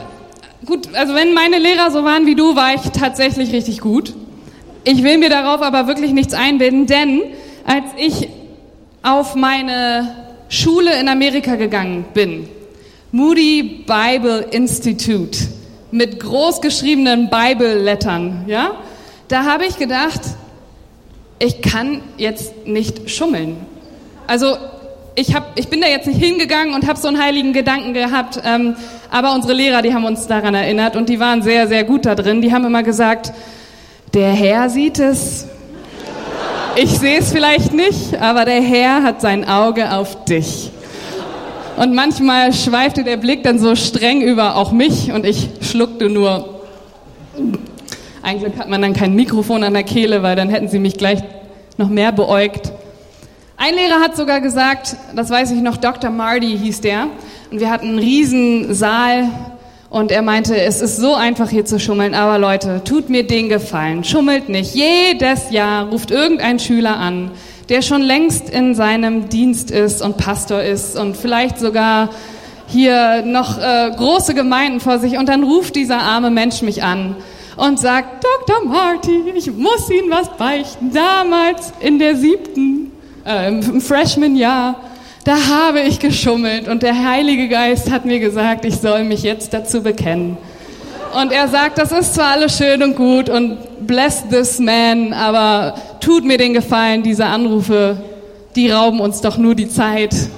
[0.65, 4.13] gut, also wenn meine Lehrer so waren wie du, war ich tatsächlich richtig gut.
[4.87, 7.23] Ich will mir darauf aber wirklich nichts einbilden, denn
[7.65, 8.29] als ich
[9.01, 10.15] auf meine
[10.47, 12.47] Schule in Amerika gegangen bin,
[13.11, 15.39] Moody Bible Institute,
[15.89, 18.73] mit großgeschriebenen Bible-Lettern, ja,
[19.27, 20.21] da habe ich gedacht,
[21.39, 23.57] ich kann jetzt nicht schummeln.
[24.27, 24.55] Also
[25.15, 28.39] ich, hab, ich bin da jetzt nicht hingegangen und habe so einen heiligen Gedanken gehabt,
[28.45, 28.75] ähm,
[29.09, 32.13] aber unsere Lehrer, die haben uns daran erinnert und die waren sehr, sehr gut da
[32.13, 32.41] drin.
[32.43, 33.33] Die haben immer gesagt,
[34.15, 35.45] der Herr sieht es.
[36.77, 40.71] Ich sehe es vielleicht nicht, aber der Herr hat sein Auge auf dich.
[41.75, 46.61] Und manchmal schweifte der Blick dann so streng über auch mich und ich schluckte nur.
[48.23, 51.19] Eigentlich hat man dann kein Mikrofon an der Kehle, weil dann hätten sie mich gleich
[51.77, 52.71] noch mehr beäugt.
[53.57, 56.09] Ein Lehrer hat sogar gesagt, das weiß ich noch, Dr.
[56.09, 57.07] Marty hieß der,
[57.51, 59.27] und wir hatten einen riesen Saal
[59.89, 63.49] und er meinte, es ist so einfach hier zu schummeln, aber Leute, tut mir den
[63.49, 64.73] Gefallen, schummelt nicht.
[64.75, 67.31] Jedes Jahr ruft irgendein Schüler an,
[67.69, 72.09] der schon längst in seinem Dienst ist und Pastor ist und vielleicht sogar
[72.67, 77.15] hier noch äh, große Gemeinden vor sich und dann ruft dieser arme Mensch mich an
[77.55, 78.65] und sagt, Dr.
[78.65, 80.91] Marty, ich muss Ihnen was beichten.
[80.91, 82.91] Damals in der siebten,
[83.25, 84.75] äh, im Freshman-Jahr,
[85.25, 89.53] da habe ich geschummelt und der Heilige Geist hat mir gesagt, ich soll mich jetzt
[89.53, 90.37] dazu bekennen.
[91.19, 93.57] Und er sagt, das ist zwar alles schön und gut und
[93.87, 97.97] bless this man, aber tut mir den Gefallen, diese Anrufe,
[98.55, 100.13] die rauben uns doch nur die Zeit.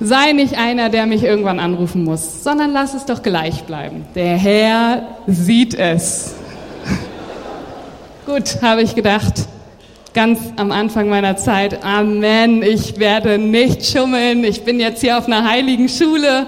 [0.00, 4.04] Sei nicht einer, der mich irgendwann anrufen muss, sondern lass es doch gleich bleiben.
[4.14, 6.34] Der Herr sieht es.
[8.26, 9.48] Gut, habe ich gedacht,
[10.14, 15.26] ganz am Anfang meiner Zeit, Amen, ich werde nicht schummeln, ich bin jetzt hier auf
[15.26, 16.46] einer heiligen Schule,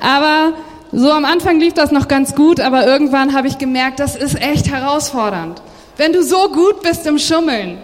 [0.00, 0.52] aber
[0.92, 4.40] so am Anfang lief das noch ganz gut, aber irgendwann habe ich gemerkt, das ist
[4.40, 5.60] echt herausfordernd.
[5.96, 7.78] Wenn du so gut bist im Schummeln,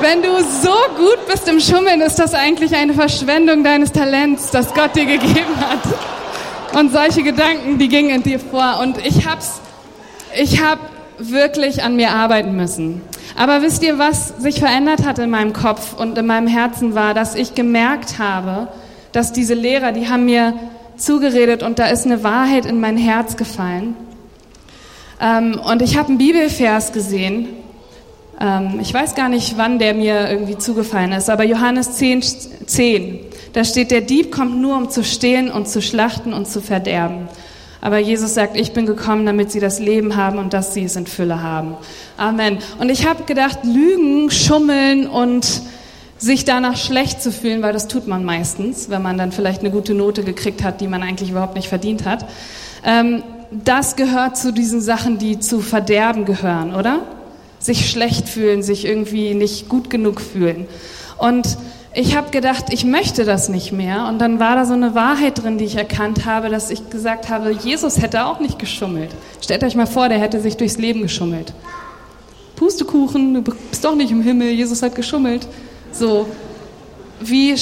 [0.00, 0.28] wenn du
[0.62, 5.06] so gut bist im Schummeln, ist das eigentlich eine Verschwendung deines Talents, das Gott dir
[5.06, 6.78] gegeben hat.
[6.78, 8.78] Und solche Gedanken, die gingen in dir vor.
[8.82, 9.60] Und ich hab's,
[10.38, 10.78] ich hab
[11.18, 13.00] wirklich an mir arbeiten müssen.
[13.36, 17.12] Aber wisst ihr, was sich verändert hat in meinem Kopf und in meinem Herzen war,
[17.12, 18.68] dass ich gemerkt habe,
[19.12, 20.54] dass diese Lehrer, die haben mir
[20.96, 23.94] zugeredet und da ist eine Wahrheit in mein Herz gefallen.
[25.20, 27.48] Ähm, und ich habe einen Bibelvers gesehen.
[28.40, 32.22] Ähm, ich weiß gar nicht, wann der mir irgendwie zugefallen ist, aber Johannes 10,
[32.66, 33.20] 10,
[33.52, 37.28] da steht, der Dieb kommt nur, um zu stehlen und zu schlachten und zu verderben.
[37.80, 40.96] Aber Jesus sagt, ich bin gekommen, damit sie das Leben haben und dass sie es
[40.96, 41.76] in Fülle haben.
[42.16, 42.58] Amen.
[42.78, 45.62] Und ich habe gedacht, Lügen, Schummeln und
[46.18, 49.70] sich danach schlecht zu fühlen, weil das tut man meistens, wenn man dann vielleicht eine
[49.70, 52.26] gute Note gekriegt hat, die man eigentlich überhaupt nicht verdient hat.
[52.84, 57.00] Ähm, das gehört zu diesen Sachen, die zu Verderben gehören, oder?
[57.58, 60.66] Sich schlecht fühlen, sich irgendwie nicht gut genug fühlen.
[61.18, 61.56] Und
[61.98, 64.06] ich habe gedacht, ich möchte das nicht mehr.
[64.06, 67.30] Und dann war da so eine Wahrheit drin, die ich erkannt habe, dass ich gesagt
[67.30, 69.10] habe, Jesus hätte auch nicht geschummelt.
[69.40, 71.54] Stellt euch mal vor, der hätte sich durchs Leben geschummelt.
[72.54, 75.48] Pustekuchen, du bist doch nicht im Himmel, Jesus hat geschummelt.
[75.90, 76.26] So,
[77.20, 77.54] wie,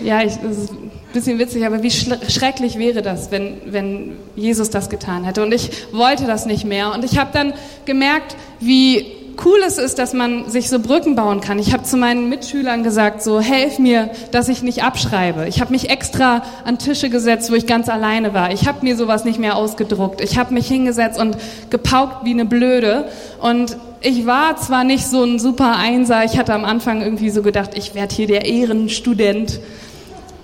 [0.00, 4.70] ja, ich, das ist ein bisschen witzig, aber wie schrecklich wäre das, wenn, wenn Jesus
[4.70, 5.44] das getan hätte.
[5.44, 6.92] Und ich wollte das nicht mehr.
[6.92, 7.54] Und ich habe dann
[7.84, 11.58] gemerkt, wie cool es ist, dass man sich so Brücken bauen kann.
[11.58, 15.46] Ich habe zu meinen Mitschülern gesagt, so helf mir, dass ich nicht abschreibe.
[15.48, 18.52] Ich habe mich extra an Tische gesetzt, wo ich ganz alleine war.
[18.52, 20.20] Ich habe mir sowas nicht mehr ausgedruckt.
[20.20, 21.36] Ich habe mich hingesetzt und
[21.70, 23.08] gepaukt wie eine Blöde.
[23.40, 27.42] Und ich war zwar nicht so ein super Einser, ich hatte am Anfang irgendwie so
[27.42, 29.60] gedacht, ich werde hier der Ehrenstudent.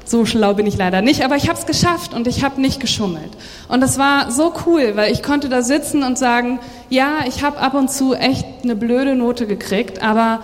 [0.08, 2.78] So schlau bin ich leider nicht, aber ich habe es geschafft und ich habe nicht
[2.78, 3.30] geschummelt.
[3.66, 7.58] Und das war so cool, weil ich konnte da sitzen und sagen, ja, ich habe
[7.58, 10.42] ab und zu echt eine blöde Note gekriegt, aber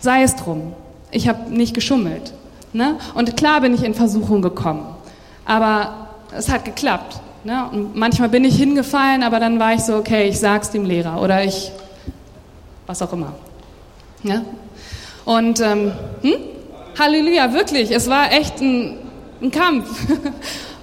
[0.00, 0.74] sei es drum.
[1.10, 2.34] Ich habe nicht geschummelt.
[2.74, 2.96] Ne?
[3.14, 4.84] Und klar bin ich in Versuchung gekommen,
[5.46, 7.20] aber es hat geklappt.
[7.42, 7.66] Ne?
[7.72, 11.22] Und manchmal bin ich hingefallen, aber dann war ich so, okay, ich sag's dem Lehrer
[11.22, 11.72] oder ich
[12.86, 13.32] was auch immer.
[14.24, 14.42] Ja?
[15.24, 16.34] Und ähm, hm?
[16.98, 18.98] Halleluja, wirklich, es war echt ein,
[19.42, 19.88] ein Kampf.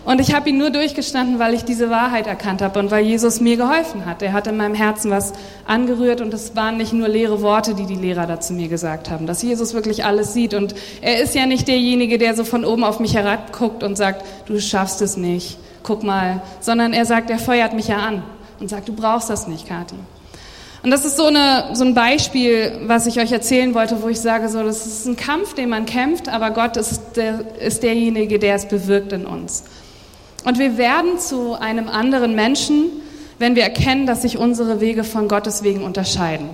[0.03, 3.39] Und ich habe ihn nur durchgestanden, weil ich diese Wahrheit erkannt habe und weil Jesus
[3.39, 4.23] mir geholfen hat.
[4.23, 5.31] Er hat in meinem Herzen was
[5.67, 9.11] angerührt und es waren nicht nur leere Worte, die die Lehrer da zu mir gesagt
[9.11, 10.55] haben, dass Jesus wirklich alles sieht.
[10.55, 14.25] Und er ist ja nicht derjenige, der so von oben auf mich herabguckt und sagt,
[14.47, 18.23] du schaffst es nicht, guck mal, sondern er sagt, er feuert mich ja an.
[18.59, 19.95] und sagt, du brauchst das nicht, Kathi.
[20.83, 24.19] Und das ist so, eine, so ein Beispiel, was ich euch erzählen wollte, wo ich
[24.19, 28.39] sage, so, das ist ein Kampf, den man kämpft, aber Gott ist, der, ist derjenige,
[28.39, 29.63] der es bewirkt in uns.
[30.43, 32.89] Und wir werden zu einem anderen Menschen,
[33.37, 36.49] wenn wir erkennen, dass sich unsere Wege von Gottes Wegen unterscheiden.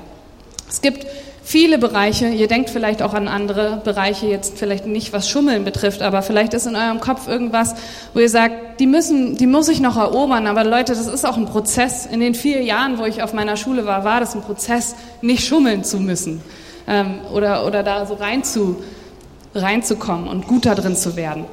[0.70, 1.08] Es gibt
[1.47, 6.01] viele Bereiche, ihr denkt vielleicht auch an andere Bereiche, jetzt vielleicht nicht was Schummeln betrifft,
[6.01, 7.73] aber vielleicht ist in eurem Kopf irgendwas,
[8.13, 11.38] wo ihr sagt, die müssen, die muss ich noch erobern, aber Leute, das ist auch
[11.38, 12.05] ein Prozess.
[12.05, 15.47] In den vier Jahren, wo ich auf meiner Schule war, war das ein Prozess, nicht
[15.47, 16.41] schummeln zu müssen
[16.86, 18.83] ähm, oder, oder da so rein zu,
[19.55, 21.45] reinzukommen und gut da drin zu werden.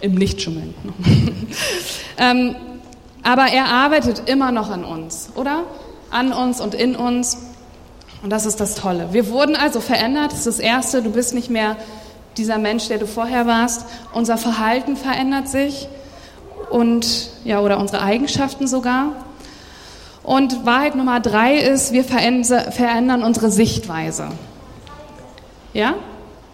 [0.00, 0.72] Im Nichtschummeln.
[2.16, 2.54] ähm,
[3.24, 5.64] aber er arbeitet immer noch an uns, oder?
[6.12, 7.38] An uns und in uns.
[8.22, 9.08] Und das ist das Tolle.
[9.12, 10.32] Wir wurden also verändert.
[10.32, 11.02] Das ist das Erste.
[11.02, 11.76] Du bist nicht mehr
[12.36, 13.84] dieser Mensch, der du vorher warst.
[14.12, 15.88] Unser Verhalten verändert sich
[16.70, 19.12] und ja oder unsere Eigenschaften sogar.
[20.22, 24.28] Und Wahrheit Nummer drei ist, wir verändern unsere Sichtweise.
[25.72, 25.94] Ja?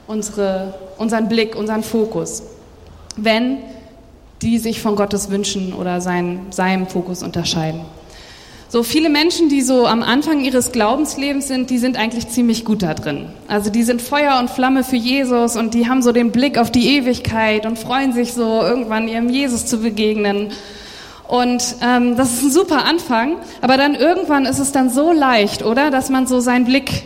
[0.06, 2.42] Unsere, unseren Blick, unseren Fokus.
[3.16, 3.58] Wenn
[4.40, 7.80] die sich von Gottes Wünschen oder sein, seinem Fokus unterscheiden.
[8.70, 12.82] So viele Menschen, die so am Anfang ihres Glaubenslebens sind, die sind eigentlich ziemlich gut
[12.82, 13.24] da drin.
[13.46, 16.70] Also die sind Feuer und Flamme für Jesus und die haben so den Blick auf
[16.70, 20.52] die Ewigkeit und freuen sich so irgendwann ihrem Jesus zu begegnen.
[21.26, 25.62] Und ähm, das ist ein super Anfang, aber dann irgendwann ist es dann so leicht,
[25.62, 27.04] oder, dass man so seinen Blick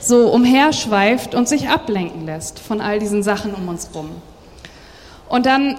[0.00, 4.10] so umherschweift und sich ablenken lässt von all diesen Sachen um uns rum.
[5.28, 5.78] Und dann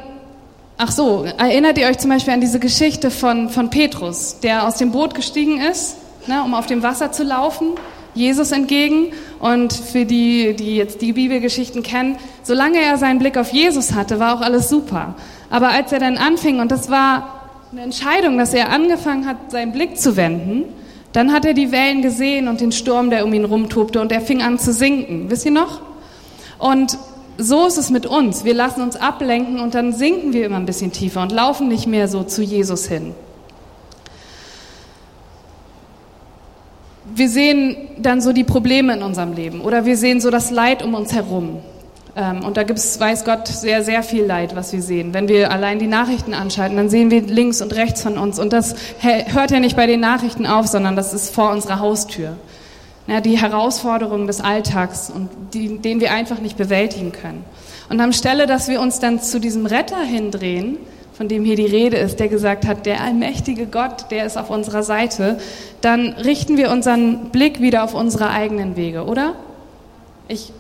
[0.86, 4.76] Ach so, erinnert ihr euch zum Beispiel an diese Geschichte von, von Petrus, der aus
[4.76, 5.96] dem Boot gestiegen ist,
[6.28, 7.70] ne, um auf dem Wasser zu laufen,
[8.14, 9.14] Jesus entgegen.
[9.40, 14.20] Und für die, die jetzt die Bibelgeschichten kennen, solange er seinen Blick auf Jesus hatte,
[14.20, 15.16] war auch alles super.
[15.50, 19.72] Aber als er dann anfing, und das war eine Entscheidung, dass er angefangen hat, seinen
[19.72, 20.66] Blick zu wenden,
[21.14, 24.20] dann hat er die Wellen gesehen und den Sturm, der um ihn rumtobte, und er
[24.20, 25.30] fing an zu sinken.
[25.30, 25.80] Wisst ihr noch?
[26.60, 26.98] Und
[27.38, 28.44] so ist es mit uns.
[28.44, 31.88] Wir lassen uns ablenken und dann sinken wir immer ein bisschen tiefer und laufen nicht
[31.88, 33.14] mehr so zu Jesus hin.
[37.16, 40.84] Wir sehen dann so die Probleme in unserem Leben oder wir sehen so das Leid
[40.84, 41.60] um uns herum.
[42.16, 45.14] Ähm, und da gibt es, weiß Gott, sehr, sehr viel Leid, was wir sehen.
[45.14, 48.40] Wenn wir allein die Nachrichten anschalten, dann sehen wir links und rechts von uns.
[48.40, 52.38] Und das hört ja nicht bei den Nachrichten auf, sondern das ist vor unserer Haustür
[53.08, 57.44] ja, die Herausforderungen des Alltags und die, den wir einfach nicht bewältigen können.
[57.90, 60.78] Und anstelle, dass wir uns dann zu diesem Retter hindrehen,
[61.14, 64.50] von dem hier die Rede ist, der gesagt hat, der allmächtige Gott, der ist auf
[64.50, 65.38] unserer Seite,
[65.82, 69.36] dann richten wir unseren Blick wieder auf unsere eigenen Wege, oder?
[70.28, 70.52] Ich,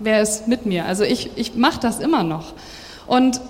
[0.00, 0.84] wer ist mit mir?
[0.84, 2.52] Also ich, ich mache das immer noch.
[3.06, 3.40] Und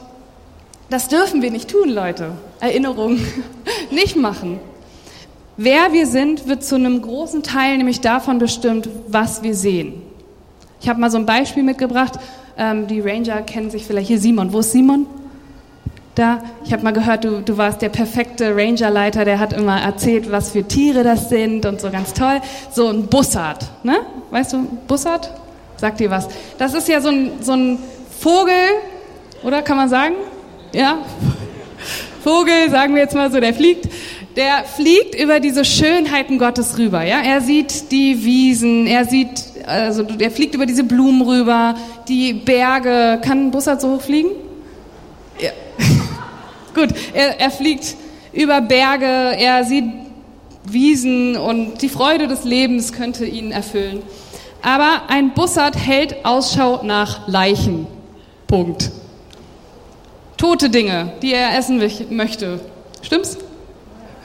[0.91, 2.33] das dürfen wir nicht tun, Leute.
[2.61, 3.19] Erinnerung
[3.91, 4.61] nicht machen.
[5.57, 10.01] Wer wir sind, wird zu einem großen Teil nämlich davon bestimmt, was wir sehen.
[10.81, 12.15] Ich habe mal so ein Beispiel mitgebracht.
[12.57, 14.53] Ähm, die Ranger kennen sich vielleicht hier Simon.
[14.53, 15.07] Wo ist Simon?
[16.15, 16.43] Da.
[16.65, 19.25] Ich habe mal gehört, du, du warst der perfekte Rangerleiter.
[19.25, 22.41] Der hat immer erzählt, was für Tiere das sind und so ganz toll.
[22.71, 24.01] So ein Bussard, ne?
[24.31, 25.31] Weißt du, Bussard?
[25.77, 26.29] Sagt dir was?
[26.59, 27.79] Das ist ja so ein, so ein
[28.21, 28.55] Vogel,
[29.43, 30.15] oder kann man sagen?
[30.73, 30.99] Ja?
[32.23, 33.88] Vogel, sagen wir jetzt mal so, der fliegt
[34.37, 37.03] der fliegt über diese Schönheiten Gottes rüber.
[37.03, 37.21] Ja?
[37.21, 41.75] Er sieht die Wiesen, er sieht, also er fliegt über diese Blumen rüber,
[42.09, 43.21] die Berge.
[43.23, 44.31] Kann ein Bussard so hoch fliegen?
[45.38, 45.51] Ja.
[46.75, 47.97] Gut, er, er fliegt
[48.33, 49.85] über Berge, er sieht
[50.64, 54.03] Wiesen und die Freude des Lebens könnte ihn erfüllen.
[54.62, 57.87] Aber ein Bussard hält Ausschau nach Leichen.
[58.47, 58.92] Punkt.
[60.37, 62.61] Tote Dinge, die er essen möchte.
[63.03, 63.38] Stimmt's?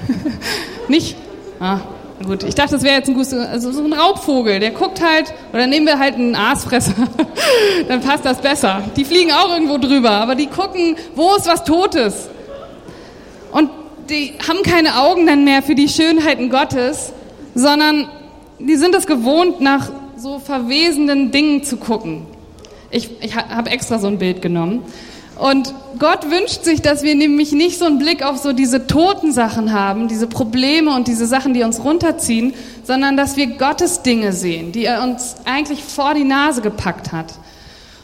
[0.88, 1.16] Nicht?
[1.60, 1.80] Ah,
[2.26, 2.44] gut.
[2.44, 4.60] Ich dachte, das wäre jetzt ein guter, also so ein Raubvogel.
[4.60, 6.94] Der guckt halt, oder nehmen wir halt einen Aasfresser.
[7.88, 8.84] Dann passt das besser.
[8.96, 12.30] Die fliegen auch irgendwo drüber, aber die gucken, wo ist was Totes?
[13.52, 13.70] Und
[14.10, 17.12] die haben keine Augen dann mehr für die Schönheiten Gottes,
[17.56, 18.08] sondern
[18.60, 22.26] die sind es gewohnt, nach so verwesenden Dingen zu gucken.
[22.90, 24.84] Ich, ich habe extra so ein Bild genommen.
[25.38, 29.32] Und Gott wünscht sich, dass wir nämlich nicht so einen Blick auf so diese toten
[29.32, 34.34] Sachen haben, diese Probleme und diese Sachen, die uns runterziehen, sondern dass wir Gottes Dinge
[34.34, 37.34] sehen, die er uns eigentlich vor die Nase gepackt hat.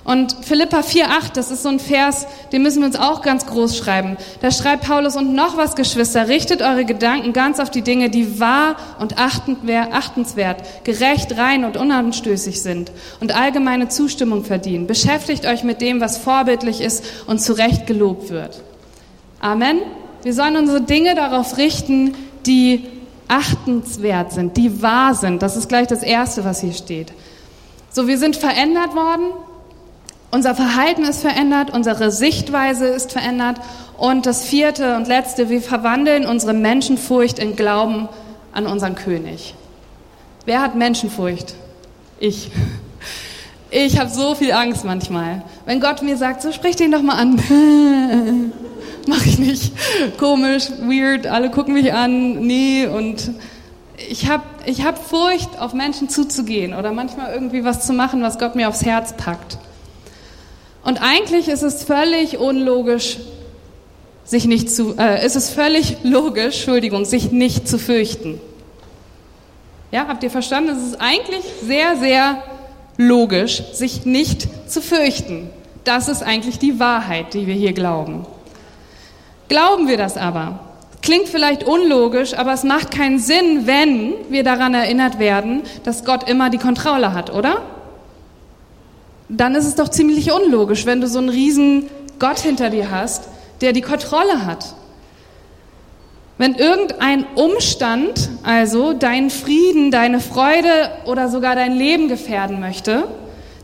[0.03, 3.77] Und Philippa 4,8, das ist so ein Vers, den müssen wir uns auch ganz groß
[3.77, 4.17] schreiben.
[4.41, 8.39] Da schreibt Paulus, und noch was, Geschwister, richtet eure Gedanken ganz auf die Dinge, die
[8.39, 12.91] wahr und achtenswert, gerecht, rein und unanstößig sind
[13.21, 14.87] und allgemeine Zustimmung verdienen.
[14.87, 18.61] Beschäftigt euch mit dem, was vorbildlich ist und zu Recht gelobt wird.
[19.39, 19.77] Amen.
[20.23, 22.87] Wir sollen unsere Dinge darauf richten, die
[23.29, 25.41] achtenswert sind, die wahr sind.
[25.41, 27.13] Das ist gleich das Erste, was hier steht.
[27.89, 29.25] So, wir sind verändert worden,
[30.33, 33.57] unser Verhalten ist verändert, unsere Sichtweise ist verändert
[33.97, 38.09] und das Vierte und Letzte, wir verwandeln unsere Menschenfurcht in Glauben
[38.51, 39.53] an unseren König.
[40.45, 41.53] Wer hat Menschenfurcht?
[42.19, 42.49] Ich.
[43.69, 45.43] Ich habe so viel Angst manchmal.
[45.65, 47.39] Wenn Gott mir sagt, so sprich den doch mal an.
[49.07, 49.71] Mach ich nicht.
[50.19, 52.39] Komisch, weird, alle gucken mich an.
[52.39, 53.31] Nee, und
[54.09, 58.39] ich habe ich hab Furcht, auf Menschen zuzugehen oder manchmal irgendwie was zu machen, was
[58.39, 59.57] Gott mir aufs Herz packt.
[60.83, 63.17] Und eigentlich ist es völlig unlogisch,
[64.25, 68.39] sich nicht zu, äh, ist es völlig logisch, Entschuldigung, sich nicht zu fürchten.
[69.91, 70.71] Ja, habt ihr verstanden?
[70.71, 72.43] Es ist eigentlich sehr, sehr
[72.97, 75.49] logisch, sich nicht zu fürchten.
[75.83, 78.25] Das ist eigentlich die Wahrheit, die wir hier glauben.
[79.49, 80.59] Glauben wir das aber?
[81.01, 86.29] Klingt vielleicht unlogisch, aber es macht keinen Sinn, wenn wir daran erinnert werden, dass Gott
[86.29, 87.61] immer die Kontrolle hat, oder?
[89.35, 93.23] Dann ist es doch ziemlich unlogisch, wenn du so einen riesen Gott hinter dir hast,
[93.61, 94.75] der die Kontrolle hat.
[96.37, 103.07] Wenn irgendein Umstand also deinen Frieden, deine Freude oder sogar dein Leben gefährden möchte,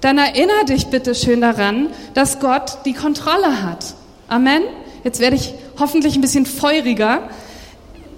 [0.02, 3.94] dann erinnere dich bitte schön daran, dass Gott die Kontrolle hat.
[4.28, 4.64] Amen.
[5.04, 7.30] Jetzt werde ich hoffentlich ein bisschen feuriger.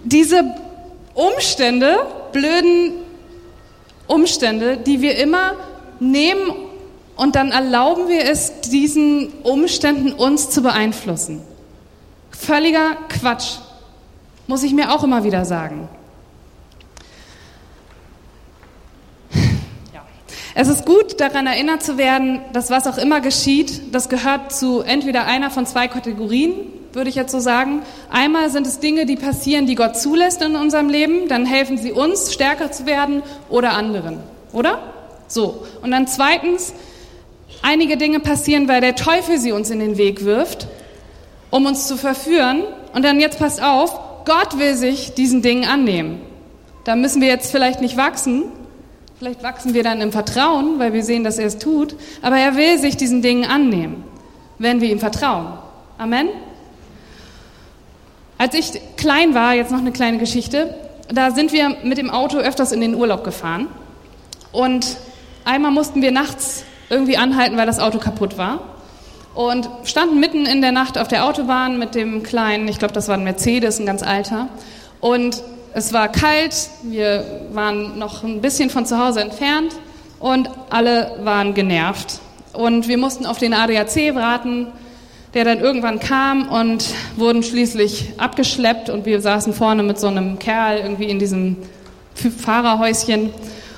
[0.03, 0.55] Diese
[1.13, 1.97] Umstände,
[2.31, 2.93] blöden
[4.07, 5.53] Umstände, die wir immer
[5.99, 6.51] nehmen
[7.21, 11.39] und dann erlauben wir es, diesen Umständen uns zu beeinflussen.
[12.31, 13.57] Völliger Quatsch.
[14.47, 15.87] Muss ich mir auch immer wieder sagen.
[20.55, 24.81] Es ist gut, daran erinnert zu werden, dass was auch immer geschieht, das gehört zu
[24.81, 26.53] entweder einer von zwei Kategorien,
[26.91, 27.83] würde ich jetzt so sagen.
[28.09, 31.91] Einmal sind es Dinge, die passieren, die Gott zulässt in unserem Leben, dann helfen sie
[31.91, 34.17] uns, stärker zu werden oder anderen,
[34.53, 34.79] oder?
[35.27, 35.67] So.
[35.83, 36.73] Und dann zweitens,
[37.61, 40.67] einige Dinge passieren, weil der Teufel sie uns in den Weg wirft,
[41.49, 42.63] um uns zu verführen.
[42.93, 46.21] Und dann jetzt passt auf, Gott will sich diesen Dingen annehmen.
[46.83, 48.45] Da müssen wir jetzt vielleicht nicht wachsen.
[49.19, 51.95] Vielleicht wachsen wir dann im Vertrauen, weil wir sehen, dass er es tut.
[52.21, 54.03] Aber er will sich diesen Dingen annehmen,
[54.57, 55.53] wenn wir ihm vertrauen.
[55.97, 56.29] Amen.
[58.39, 60.73] Als ich klein war, jetzt noch eine kleine Geschichte,
[61.13, 63.67] da sind wir mit dem Auto öfters in den Urlaub gefahren.
[64.51, 64.97] Und
[65.45, 68.59] einmal mussten wir nachts irgendwie anhalten, weil das Auto kaputt war
[69.33, 73.07] und standen mitten in der Nacht auf der Autobahn mit dem kleinen, ich glaube, das
[73.07, 74.49] war ein Mercedes, ein ganz alter.
[74.99, 75.41] Und
[75.73, 79.73] es war kalt, wir waren noch ein bisschen von zu Hause entfernt
[80.19, 82.19] und alle waren genervt.
[82.53, 84.67] Und wir mussten auf den ADAC warten,
[85.33, 86.85] der dann irgendwann kam und
[87.15, 91.55] wurden schließlich abgeschleppt und wir saßen vorne mit so einem Kerl irgendwie in diesem
[92.15, 93.29] Fahrerhäuschen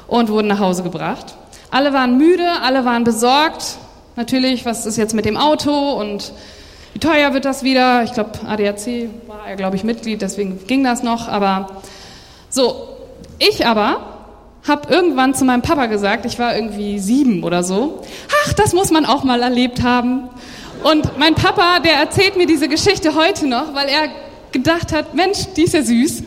[0.07, 1.35] und wurden nach Hause gebracht.
[1.73, 3.79] Alle waren müde, alle waren besorgt,
[4.15, 6.31] natürlich, was ist jetzt mit dem Auto und
[6.93, 8.03] wie teuer wird das wieder?
[8.03, 11.27] Ich glaube, ADAC war ja, glaube ich, Mitglied, deswegen ging das noch.
[11.27, 11.81] Aber
[12.51, 12.89] so,
[13.39, 14.05] ich aber
[14.67, 18.03] habe irgendwann zu meinem Papa gesagt, ich war irgendwie sieben oder so,
[18.45, 20.29] ach, das muss man auch mal erlebt haben.
[20.83, 24.09] Und mein Papa, der erzählt mir diese Geschichte heute noch, weil er
[24.51, 26.19] gedacht hat, Mensch, die ist ja süß.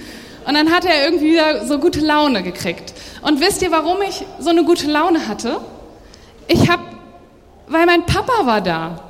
[0.45, 1.39] Und dann hat er irgendwie
[1.69, 2.96] so gute Laune gekriegt.
[3.27, 5.61] Und wisst ihr, warum ich so eine gute Laune hatte?
[6.49, 6.83] Ich habe
[7.68, 9.01] weil mein Papa war da.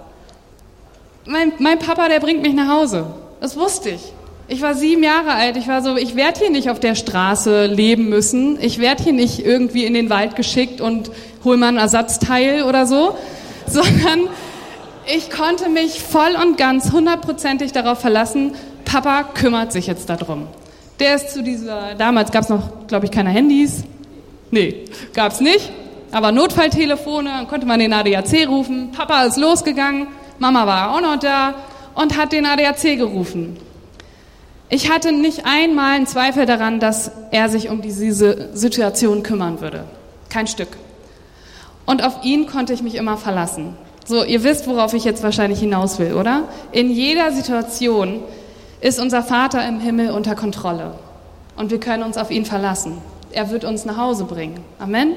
[1.27, 3.07] Mein, mein Papa, der bringt mich nach Hause.
[3.41, 4.13] Das wusste ich.
[4.49, 5.57] Ich war sieben Jahre alt.
[5.57, 8.59] Ich war so, ich werde hier nicht auf der Straße leben müssen.
[8.61, 11.11] Ich werde hier nicht irgendwie in den Wald geschickt und
[11.45, 13.17] hol mal ein Ersatzteil oder so,
[13.67, 14.29] sondern
[15.15, 18.55] ich konnte mich voll und ganz hundertprozentig darauf verlassen,
[18.85, 20.47] Papa kümmert sich jetzt darum.
[21.01, 23.85] Der ist zu dieser, damals gab es noch, glaube ich, keine Handys.
[24.57, 25.71] Nee, gab es nicht
[26.13, 28.91] aber Notfalltelefone, dann konnte man den ADAC rufen.
[28.93, 31.55] Papa ist losgegangen, Mama war auch noch da
[31.95, 33.59] und hat den ADAC gerufen.
[34.69, 39.85] Ich hatte nicht einmal einen Zweifel daran, dass er sich um diese Situation kümmern würde.
[40.29, 40.69] Kein Stück.
[41.85, 43.77] Und auf ihn konnte ich mich immer verlassen.
[44.05, 46.49] So, ihr wisst, worauf ich jetzt wahrscheinlich hinaus will, oder?
[46.73, 48.23] In jeder Situation
[48.81, 50.99] ist unser Vater im Himmel unter Kontrolle.
[51.57, 52.99] Und wir können uns auf ihn verlassen.
[53.37, 54.65] Er wird uns nach Hause bringen.
[54.79, 55.15] Amen.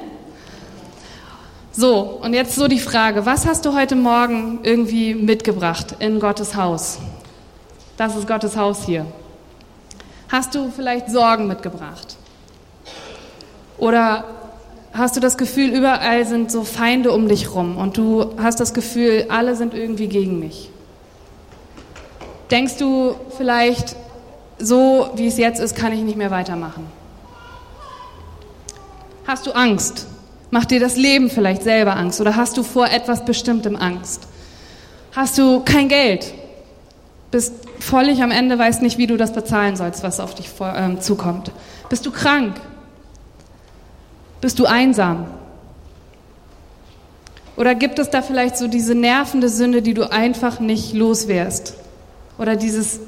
[1.71, 6.53] So, und jetzt so die Frage, was hast du heute Morgen irgendwie mitgebracht in Gottes
[6.57, 6.99] Haus?
[7.95, 9.05] Das ist Gottes Haus hier.
[10.27, 12.17] Hast du vielleicht Sorgen mitgebracht?
[13.77, 14.25] Oder
[14.91, 18.73] hast du das Gefühl, überall sind so Feinde um dich rum und du hast das
[18.73, 20.69] Gefühl, alle sind irgendwie gegen mich?
[22.51, 23.95] Denkst du vielleicht,
[24.57, 26.98] so wie es jetzt ist, kann ich nicht mehr weitermachen?
[29.29, 30.07] Hast du Angst?
[30.49, 32.19] Macht dir das Leben vielleicht selber Angst?
[32.19, 34.23] Oder hast du vor etwas Bestimmtem Angst?
[35.15, 36.33] Hast du kein Geld?
[37.29, 40.73] Bist völlig am Ende, weißt nicht, wie du das bezahlen sollst, was auf dich vor,
[40.75, 41.51] ähm, zukommt.
[41.89, 42.55] Bist du krank?
[44.41, 45.27] Bist du einsam?
[47.55, 51.75] Oder gibt es da vielleicht so diese nervende Sünde, die du einfach nicht loswärst?
[52.39, 52.99] Oder dieses,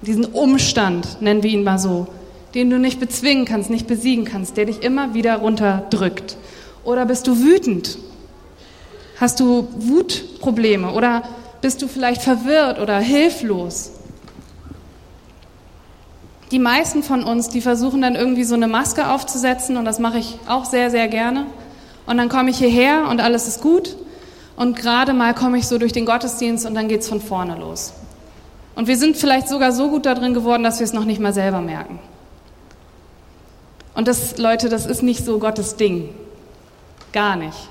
[0.00, 2.06] diesen Umstand, nennen wir ihn mal so,
[2.54, 6.36] den du nicht bezwingen kannst, nicht besiegen kannst, der dich immer wieder runterdrückt?
[6.84, 7.98] Oder bist du wütend?
[9.18, 10.92] Hast du Wutprobleme?
[10.92, 11.22] Oder
[11.60, 13.92] bist du vielleicht verwirrt oder hilflos?
[16.50, 20.18] Die meisten von uns, die versuchen dann irgendwie so eine Maske aufzusetzen und das mache
[20.18, 21.46] ich auch sehr, sehr gerne
[22.04, 23.96] und dann komme ich hierher und alles ist gut.
[24.54, 27.56] Und gerade mal komme ich so durch den Gottesdienst und dann geht es von vorne
[27.56, 27.94] los.
[28.74, 31.32] Und wir sind vielleicht sogar so gut darin geworden, dass wir es noch nicht mal
[31.32, 31.98] selber merken.
[33.94, 36.14] Und das, Leute, das ist nicht so Gottes Ding.
[37.12, 37.68] Gar nicht.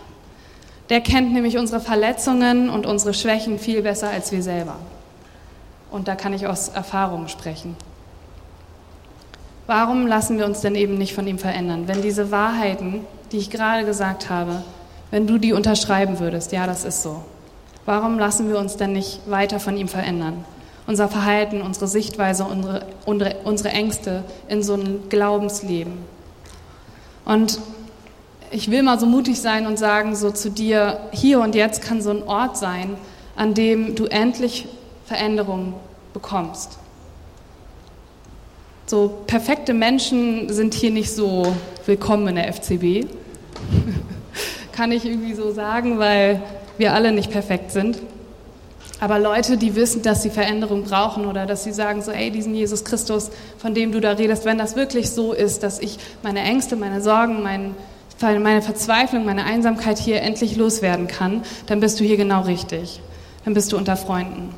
[0.89, 4.75] Der kennt nämlich unsere Verletzungen und unsere Schwächen viel besser als wir selber.
[5.89, 7.75] Und da kann ich aus Erfahrung sprechen.
[9.67, 13.49] Warum lassen wir uns denn eben nicht von ihm verändern, wenn diese Wahrheiten die ich
[13.49, 14.63] gerade gesagt habe,
[15.09, 17.23] wenn du die unterschreiben würdest, ja, das ist so.
[17.85, 20.45] Warum lassen wir uns denn nicht weiter von ihm verändern?
[20.87, 25.93] Unser Verhalten, unsere Sichtweise, unsere, unsere, unsere Ängste in so ein Glaubensleben.
[27.25, 27.59] Und
[28.49, 32.01] ich will mal so mutig sein und sagen, so zu dir, hier und jetzt kann
[32.01, 32.97] so ein Ort sein,
[33.35, 34.67] an dem du endlich
[35.05, 35.73] Veränderung
[36.13, 36.77] bekommst.
[38.85, 41.55] So perfekte Menschen sind hier nicht so
[41.85, 43.07] willkommen in der FCB.
[44.73, 46.41] Kann ich irgendwie so sagen, weil
[46.77, 47.99] wir alle nicht perfekt sind.
[49.01, 52.53] Aber Leute, die wissen, dass sie Veränderung brauchen oder dass sie sagen so, ey, diesen
[52.53, 56.41] Jesus Christus, von dem du da redest, wenn das wirklich so ist, dass ich meine
[56.41, 57.73] Ängste, meine Sorgen, mein,
[58.21, 63.01] meine Verzweiflung, meine Einsamkeit hier endlich loswerden kann, dann bist du hier genau richtig.
[63.43, 64.53] Dann bist du unter Freunden.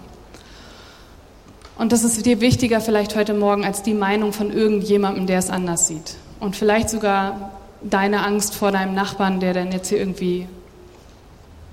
[1.77, 5.49] Und das ist dir wichtiger vielleicht heute Morgen als die Meinung von irgendjemandem, der es
[5.49, 6.15] anders sieht.
[6.41, 10.49] Und vielleicht sogar deine Angst vor deinem Nachbarn, der dann jetzt hier irgendwie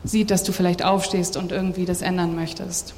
[0.05, 2.95] sieht, dass du vielleicht aufstehst und irgendwie das ändern möchtest.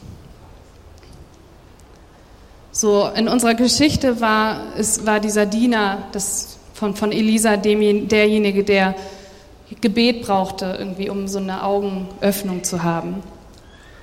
[2.71, 8.65] So, in unserer Geschichte war, es war dieser Diener das von, von Elisa dem, derjenige,
[8.65, 8.95] der
[9.81, 13.23] Gebet brauchte, irgendwie, um so eine Augenöffnung zu haben.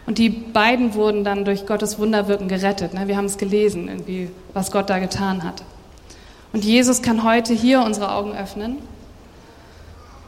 [0.05, 2.93] Und die beiden wurden dann durch Gottes Wunderwirken gerettet.
[2.93, 3.07] Ne?
[3.07, 5.63] Wir haben es gelesen, irgendwie, was Gott da getan hat.
[6.51, 8.77] Und Jesus kann heute hier unsere Augen öffnen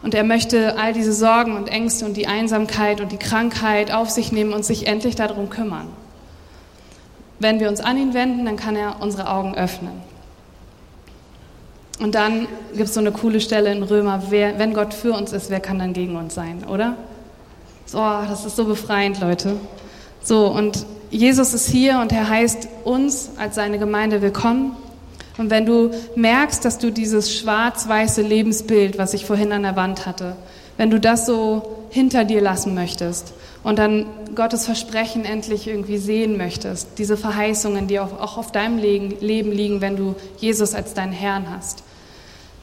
[0.04, 4.10] und er möchte all diese Sorgen und Ängste und die Einsamkeit und die Krankheit auf
[4.10, 5.88] sich nehmen und sich endlich darum kümmern.
[7.40, 9.94] Wenn wir uns an ihn wenden, dann kann er unsere Augen öffnen.
[12.00, 15.34] Und dann gibt es so eine coole Stelle in Römer, wer, wenn Gott für uns
[15.34, 16.96] ist, wer kann dann gegen uns sein, oder?
[17.86, 19.58] So, das ist so befreiend, Leute.
[20.24, 24.76] So, und Jesus ist hier und er heißt uns als seine Gemeinde willkommen.
[25.42, 30.06] Und wenn du merkst, dass du dieses schwarz-weiße Lebensbild, was ich vorhin an der Wand
[30.06, 30.36] hatte,
[30.78, 33.34] wenn du das so hinter dir lassen möchtest
[33.64, 39.52] und dann Gottes Versprechen endlich irgendwie sehen möchtest, diese Verheißungen, die auch auf deinem Leben
[39.52, 41.82] liegen, wenn du Jesus als deinen Herrn hast,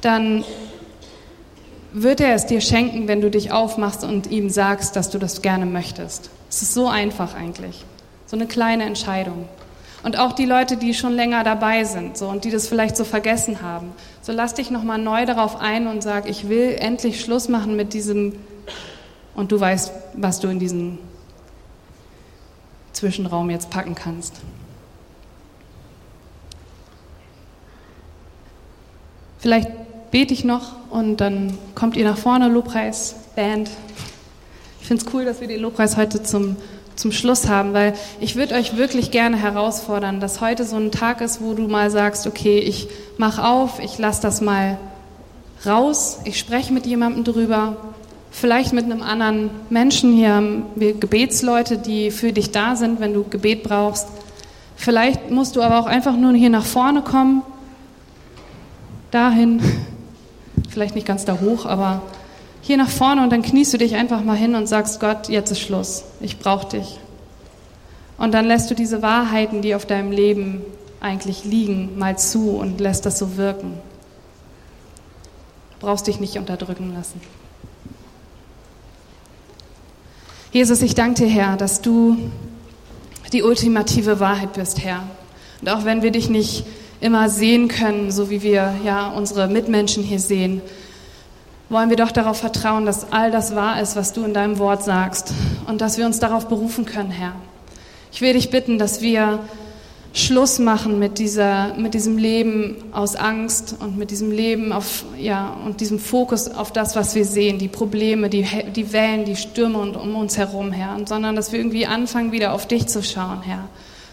[0.00, 0.44] dann
[1.92, 5.42] wird er es dir schenken, wenn du dich aufmachst und ihm sagst, dass du das
[5.42, 6.30] gerne möchtest.
[6.48, 7.84] Es ist so einfach eigentlich.
[8.26, 9.48] So eine kleine Entscheidung.
[10.08, 13.04] Und auch die Leute, die schon länger dabei sind so, und die das vielleicht so
[13.04, 13.92] vergessen haben.
[14.22, 17.92] So lass dich nochmal neu darauf ein und sag, ich will endlich Schluss machen mit
[17.92, 18.32] diesem,
[19.34, 20.98] und du weißt, was du in diesen
[22.94, 24.36] Zwischenraum jetzt packen kannst.
[29.40, 29.68] Vielleicht
[30.10, 33.68] bete ich noch und dann kommt ihr nach vorne, Lobpreis, Band.
[34.80, 36.56] Ich finde es cool, dass wir den Lobpreis heute zum
[36.98, 41.20] zum Schluss haben, weil ich würde euch wirklich gerne herausfordern, dass heute so ein Tag
[41.20, 44.78] ist, wo du mal sagst, okay, ich mache auf, ich lasse das mal
[45.64, 47.76] raus, ich spreche mit jemandem drüber,
[48.32, 50.12] vielleicht mit einem anderen Menschen.
[50.12, 54.08] Hier haben wir Gebetsleute, die für dich da sind, wenn du Gebet brauchst.
[54.76, 57.42] Vielleicht musst du aber auch einfach nur hier nach vorne kommen,
[59.10, 59.60] dahin,
[60.68, 62.02] vielleicht nicht ganz da hoch, aber
[62.62, 65.50] hier nach vorne und dann kniest du dich einfach mal hin und sagst, Gott, jetzt
[65.50, 66.98] ist Schluss, ich brauche dich.
[68.18, 70.62] Und dann lässt du diese Wahrheiten, die auf deinem Leben
[71.00, 73.74] eigentlich liegen, mal zu und lässt das so wirken.
[75.78, 77.20] Du brauchst dich nicht unterdrücken lassen.
[80.50, 82.16] Jesus, ich danke dir, Herr, dass du
[83.32, 85.04] die ultimative Wahrheit bist, Herr.
[85.60, 86.64] Und auch wenn wir dich nicht
[87.00, 90.62] immer sehen können, so wie wir ja unsere Mitmenschen hier sehen,
[91.68, 94.84] wollen wir doch darauf vertrauen, dass all das wahr ist, was du in deinem Wort
[94.84, 95.32] sagst
[95.66, 97.34] und dass wir uns darauf berufen können, Herr.
[98.10, 99.40] Ich will dich bitten, dass wir
[100.14, 105.54] Schluss machen mit, dieser, mit diesem Leben aus Angst und mit diesem Leben auf, ja,
[105.64, 109.78] und diesem Fokus auf das, was wir sehen, die Probleme, die, die Wellen, die Stürme
[109.78, 113.42] und um uns herum, Herr, sondern dass wir irgendwie anfangen, wieder auf dich zu schauen,
[113.42, 113.68] Herr.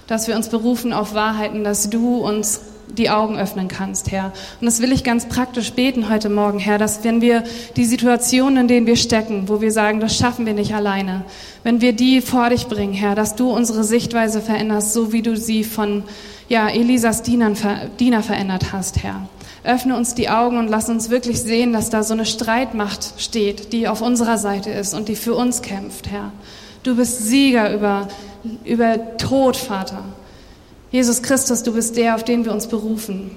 [0.08, 2.62] Dass wir uns berufen auf Wahrheiten, dass du uns
[2.98, 4.32] die Augen öffnen kannst, Herr.
[4.60, 7.44] Und das will ich ganz praktisch beten heute Morgen, Herr, dass wenn wir
[7.76, 11.24] die Situationen, in denen wir stecken, wo wir sagen, das schaffen wir nicht alleine,
[11.64, 15.36] wenn wir die vor dich bringen, Herr, dass du unsere Sichtweise veränderst, so wie du
[15.36, 16.04] sie von
[16.48, 17.58] ja, Elisas Dienern,
[18.00, 19.28] Diener verändert hast, Herr.
[19.64, 23.74] Öffne uns die Augen und lass uns wirklich sehen, dass da so eine Streitmacht steht,
[23.74, 26.32] die auf unserer Seite ist und die für uns kämpft, Herr.
[26.84, 28.08] Du bist Sieger über,
[28.64, 30.04] über Tod, Vater.
[30.96, 33.32] Jesus Christus, du bist der, auf den wir uns berufen.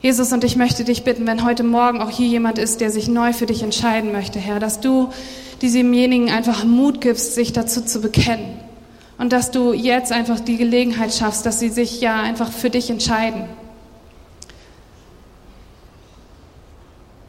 [0.00, 3.08] Jesus, und ich möchte dich bitten, wenn heute Morgen auch hier jemand ist, der sich
[3.08, 5.10] neu für dich entscheiden möchte, Herr, dass du
[5.60, 8.60] diesemjenigen einfach Mut gibst, sich dazu zu bekennen.
[9.18, 12.90] Und dass du jetzt einfach die Gelegenheit schaffst, dass sie sich ja einfach für dich
[12.90, 13.46] entscheiden.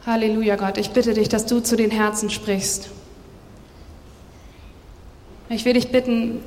[0.06, 0.78] Halleluja, Gott.
[0.78, 2.88] Ich bitte dich, dass du zu den Herzen sprichst.
[5.48, 6.38] Ich will dich bitten,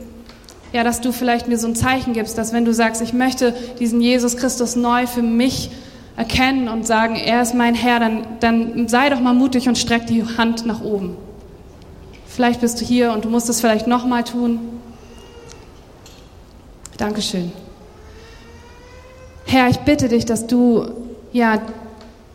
[0.76, 3.56] ja, dass du vielleicht mir so ein Zeichen gibst, dass wenn du sagst, ich möchte
[3.80, 5.72] diesen Jesus Christus neu für mich
[6.18, 10.06] erkennen und sagen, er ist mein Herr, dann, dann sei doch mal mutig und streck
[10.06, 11.16] die Hand nach oben.
[12.28, 14.60] Vielleicht bist du hier und du musst es vielleicht nochmal tun.
[16.98, 17.54] Dankeschön.
[19.46, 20.90] Herr, ich bitte dich, dass du,
[21.32, 21.62] ja,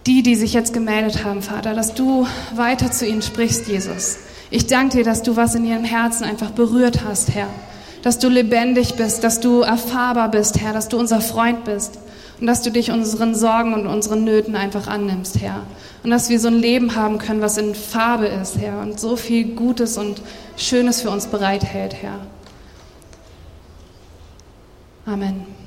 [0.06, 4.16] die, die sich jetzt gemeldet haben, Vater, dass du weiter zu ihnen sprichst, Jesus.
[4.50, 7.48] Ich danke dir, dass du was in ihrem Herzen einfach berührt hast, Herr
[8.02, 11.98] dass du lebendig bist, dass du erfahrbar bist, Herr, dass du unser Freund bist
[12.40, 15.62] und dass du dich unseren Sorgen und unseren Nöten einfach annimmst, Herr.
[16.02, 19.16] Und dass wir so ein Leben haben können, was in Farbe ist, Herr, und so
[19.16, 20.22] viel Gutes und
[20.56, 22.20] Schönes für uns bereithält, Herr.
[25.04, 25.59] Amen.